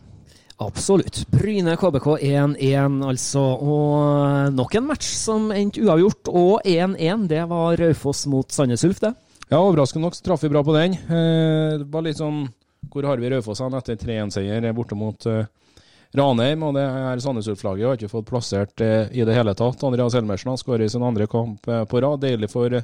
[0.61, 1.23] Absolutt.
[1.33, 3.45] Bryne KBK 1-1, altså.
[3.63, 7.29] Og nok en match som endte uavgjort, og 1-1.
[7.31, 9.15] Det var Raufoss mot Sandnes Ulf, det.
[9.51, 10.93] Ja, overraskende nok så traff vi bra på den.
[10.95, 12.45] Eh, det var litt sånn
[12.87, 15.49] Hvor har vi Raufoss hen etter 3-1-seier borte mot eh,
[16.15, 16.63] Ranheim?
[16.69, 19.83] Og det her Sandnes Ulf-laget har ikke fått plassert eh, i det hele tatt.
[19.83, 22.23] Andreas Helmersen har i sin andre kamp på rad.
[22.23, 22.79] Deilig for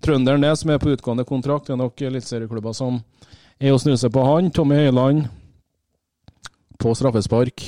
[0.00, 1.68] trønderen, det, som er på utgående kontrakt.
[1.68, 3.02] Det er nok eliteserieklubber som
[3.60, 4.48] er å snuse på han.
[4.48, 5.28] Tommy Høiland
[6.80, 7.66] på straffespark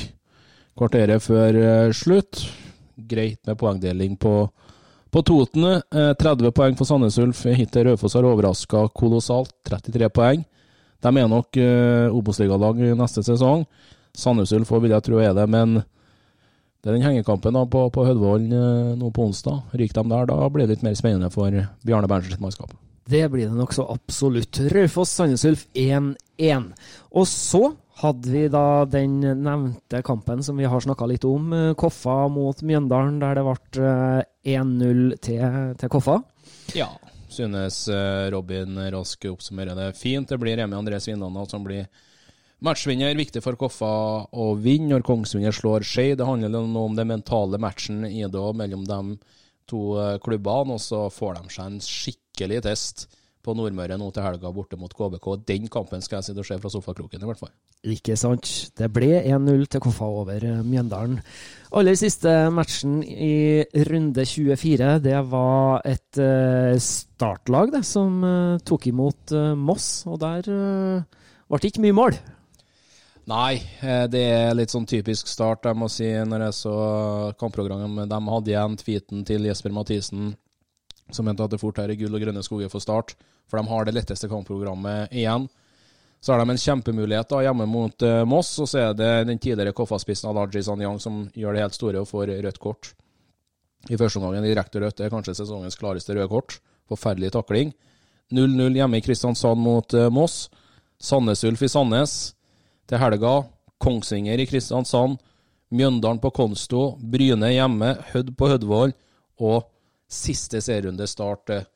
[0.81, 2.41] kvarteret før slutt.
[2.97, 4.49] Greit med poengdeling på,
[5.11, 5.65] på Toten.
[5.65, 7.45] Eh, 30 poeng for Sandnes Ulf.
[7.45, 9.53] Hittil Raufoss har overraska kolossalt.
[9.69, 10.45] 33 poeng.
[11.01, 13.65] De er nok eh, Obos-ligalag neste sesong.
[14.17, 15.81] Sandnes Ulf vil jeg tro er det, men
[16.81, 19.75] det er den hengekampen da på, på Hødvollen eh, nå på onsdag.
[19.77, 21.53] Ryker de der, da blir det litt mer spennende for
[21.87, 22.75] Bjarne Berntsen sitt mannskap.
[23.11, 24.61] Det blir det nokså absolutt.
[24.71, 26.71] Raufoss Sandnes Ulf 1-1.
[27.11, 27.65] Og så
[28.01, 32.63] hadde vi da den nevnte kampen som vi har snakka litt om, eh, Koffa mot
[32.63, 36.21] Mjøndalen, der det ble eh, 1-0 til, til Koffa.
[36.77, 36.91] Ja.
[37.31, 40.29] Synes eh, Robin Rask oppsummerer det fint.
[40.29, 41.87] Det blir Remi André Svindane som blir
[42.65, 43.15] matchvinner.
[43.15, 43.93] Viktig for Koffa
[44.33, 46.17] å vinne når Kongsvinger slår Skei.
[46.19, 49.21] Det handler noe om den mentale matchen i det mellom de
[49.71, 49.95] to
[50.25, 53.07] klubbene, og så får de seg en skikkelig test
[53.45, 55.29] på Nordmøre nå til helga borte mot KBK.
[55.49, 57.53] Den kampen skal jeg sitte og se fra sofakroken, i hvert fall.
[57.89, 58.49] Ikke sant.
[58.77, 61.21] Det ble 1-0 til Koffa over eh, Mjøndalen.
[61.77, 68.91] Aller siste matchen i runde 24, det var et eh, startlag det, som eh, tok
[68.91, 72.21] imot Moss, og der ble det ikke mye mål.
[73.31, 73.61] Nei,
[74.11, 76.77] det er litt sånn typisk start, jeg må si, når jeg så
[77.39, 78.11] kampprogrammet.
[78.11, 80.33] De hadde igjen tweeten til Jesper Mathisen,
[81.17, 83.15] som mente at det fort her i gull og grønne skoger for start,
[83.51, 85.49] for de har det letteste kampprogrammet igjen.
[86.21, 89.41] Så har de en kjempemulighet da, hjemme mot uh, Moss, og så er det den
[89.41, 92.93] tidligere Koffa-spissen Alaji Sanyang som gjør det helt store og får rødt kort.
[93.89, 94.99] I første omgang direkte rødt.
[94.99, 96.59] Det er kanskje sesongens klareste røde kort.
[96.91, 97.73] Forferdelig takling.
[98.37, 100.51] 0-0 hjemme i Kristiansand mot uh, Moss.
[101.01, 102.35] Sandnes Ulf i Sandnes
[102.91, 103.39] til helga.
[103.81, 105.17] Kongsvinger i Kristiansand.
[105.73, 106.99] Mjøndalen på Konsto.
[107.01, 107.95] Bryne hjemme.
[108.13, 108.93] Hødd på Hødvoll.
[109.41, 109.70] Og
[110.11, 111.69] siste serierunde start eh,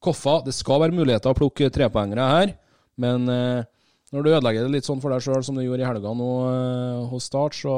[0.00, 0.38] Koffa.
[0.46, 2.54] Det skal være muligheter å plukke trepoengere her,
[3.00, 3.66] men eh,
[4.14, 6.30] når du ødelegger det litt sånn for deg sjøl som du gjorde i helga nå
[6.46, 7.74] eh, hos Start, så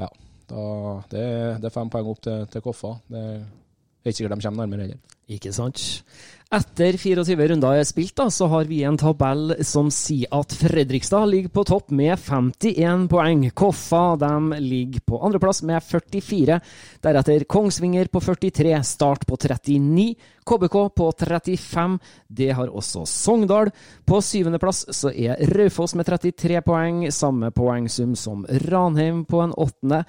[0.00, 0.10] ja.
[0.50, 0.62] Da,
[1.12, 1.24] det,
[1.62, 2.96] det er fem poeng opp til, til Koffa.
[3.06, 5.16] Det er ikke sikkert de kommer nærmere heller.
[5.30, 5.78] Ikke sant.
[6.50, 11.28] Etter 24 runder er spilt, da, så har vi en tabell som sier at Fredrikstad
[11.30, 13.44] ligger på topp med 51 poeng.
[13.54, 16.56] Koffa de ligger på andreplass med 44.
[17.06, 20.08] Deretter Kongsvinger på 43, Start på 39,
[20.42, 21.96] KBK på 35.
[22.26, 23.70] Det har også Sogndal.
[24.02, 30.02] På syvendeplass så er Raufoss med 33 poeng, samme poengsum som Ranheim på en åttende.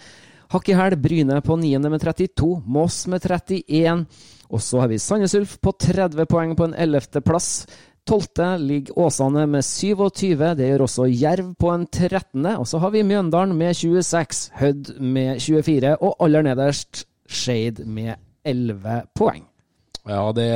[0.51, 4.01] Hakk i hæl Bryne på niende med 32, Moss med 31.
[4.51, 7.63] Og så har vi Sandnes Ulf på 30 poeng på en ellevte plass.
[8.03, 12.49] Tolvte ligger Åsane med 27, det gjør også Jerv på en 13.
[12.57, 18.17] Og så har vi Mjøndalen med 26, Hødd med 24, og aller nederst Shade med
[18.43, 19.45] 11 poeng.
[20.09, 20.49] Ja, det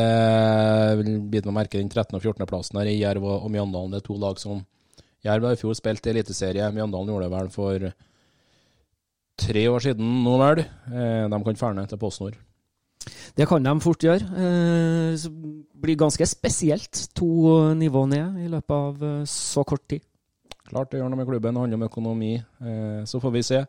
[0.99, 2.17] biter bite meg merke den 13.
[2.17, 2.43] og 14.
[2.49, 3.95] plassen her i Jerv og, Mjøndalen.
[3.95, 4.59] Det er to lag som
[5.23, 6.67] Jerv har i fjor spilt eliteserie.
[6.75, 7.87] Mjøndalen gjorde det vel for
[9.39, 10.65] tre år siden nå, vel.
[10.91, 12.37] Eh, de kan ferne til PostNord.
[13.35, 14.25] Det kan de fort gjøre.
[14.33, 15.31] Det
[15.81, 20.05] blir ganske spesielt to nivå ned i løpet av eh, så kort tid.
[20.65, 22.31] Klart det gjør noe med klubben, det handler om økonomi.
[22.39, 23.65] Eh, så får vi se.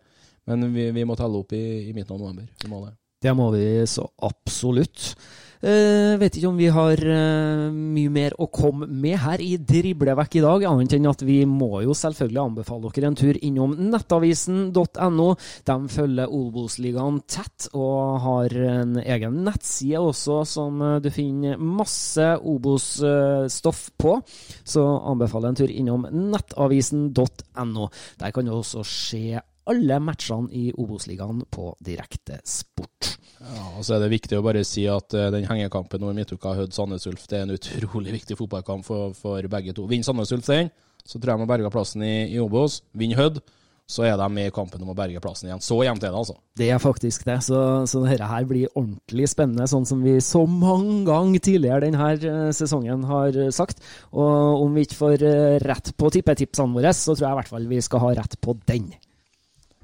[0.46, 2.46] Men vi, vi må telle opp i, i midten av november.
[2.62, 2.94] Vi må det.
[3.26, 5.16] Det må vi så absolutt.
[5.64, 10.36] Uh, vet ikke om vi har uh, mye mer å komme med her i Driblevekk
[10.36, 15.28] i dag, annet enn at vi må jo selvfølgelig anbefale dere en tur innom nettavisen.no.
[15.70, 22.28] De følger Obos-ligaen tett og har en egen nettside også som uh, du finner masse
[22.36, 24.18] Obos-stoff på.
[24.60, 27.90] Så anbefaler en tur innom nettavisen.no.
[28.20, 29.40] Der kan du også se
[29.70, 33.16] alle matchene i Obos-ligaen på direkte sport.
[33.36, 36.54] Ja, og så er det viktig å bare si at uh, den hengekampen over midtuka
[36.56, 39.84] Hødd-Sandnes Ulf det er en utrolig viktig fotballkamp for, for begge to.
[39.90, 40.72] Vinner Sandnes Ulf den,
[41.04, 42.80] så tror jeg de har berga plassen i, i Obos.
[42.96, 43.42] Vinner Hødd,
[43.86, 45.62] så er de med i kampen om å berge plassen igjen.
[45.62, 46.34] Så jevnt er det, altså.
[46.58, 47.36] Det er faktisk det.
[47.46, 52.50] Så, så dette her blir ordentlig spennende, sånn som vi så mange ganger tidligere denne
[52.56, 53.84] sesongen har sagt.
[54.10, 55.26] Og om vi ikke får
[55.62, 58.56] rett på tippetipsene våre, så tror jeg i hvert fall vi skal ha rett på
[58.66, 58.90] den.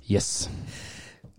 [0.04, 0.48] Yes.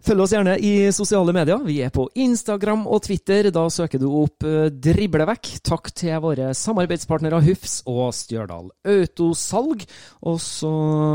[0.03, 1.61] Følg oss gjerne i sosiale medier.
[1.63, 3.47] Vi er på Instagram og Twitter.
[3.55, 5.47] Da søker du opp eh, Driblevekk.
[5.63, 9.85] Takk til våre samarbeidspartnere Hufs og Stjørdal Autosalg.
[10.27, 10.73] Og så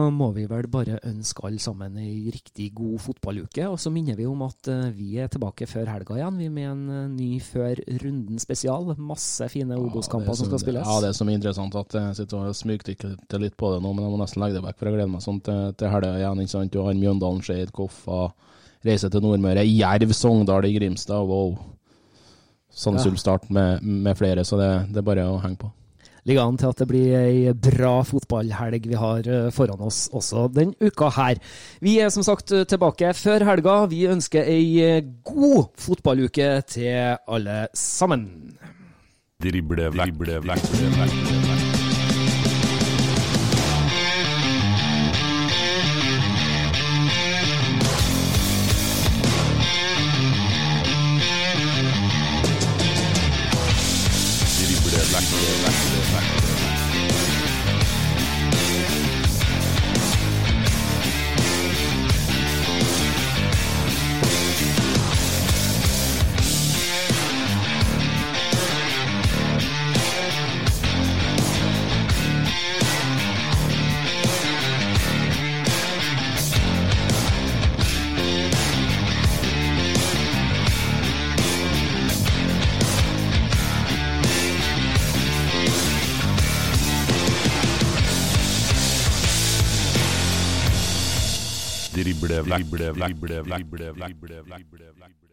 [0.08, 3.66] må vi vel bare ønske alle sammen ei riktig god fotballuke.
[3.68, 6.70] Og så minner vi om at eh, vi er tilbake før helga igjen, vi med
[6.72, 8.94] en eh, ny Før runden spesial.
[8.96, 10.88] Masse fine Obos-kamper som skal spilles.
[10.88, 13.92] Ja, det er så mye interessant at jeg sitter og smygtikker litt på det nå,
[13.92, 16.16] men jeg må nesten legge det vekk, for jeg gleder meg sånn til, til helga
[16.16, 16.40] igjen.
[16.40, 16.72] ikke sant?
[16.72, 18.30] Du har Mjøndalen, Skeid, Koffa.
[18.86, 19.66] Reise til Nordmøre.
[19.66, 21.26] Jerv, Sogndal i Grimstad.
[21.26, 21.56] Wow.
[22.78, 25.72] Sandsulstart med, med flere, så det, det er bare å henge på.
[26.28, 30.44] Ligger an til at det blir ei bra fotballhelg vi har eh, foran oss også
[30.52, 31.40] den uka her.
[31.80, 33.78] Vi er som sagt tilbake før helga.
[33.88, 38.28] Vi ønsker ei eh, god fotballuke til alle sammen.
[39.40, 40.58] Drible, drible, vekk, drible.
[40.74, 41.47] drible,
[92.64, 95.27] drible, drible, drible, drible, drible, drible.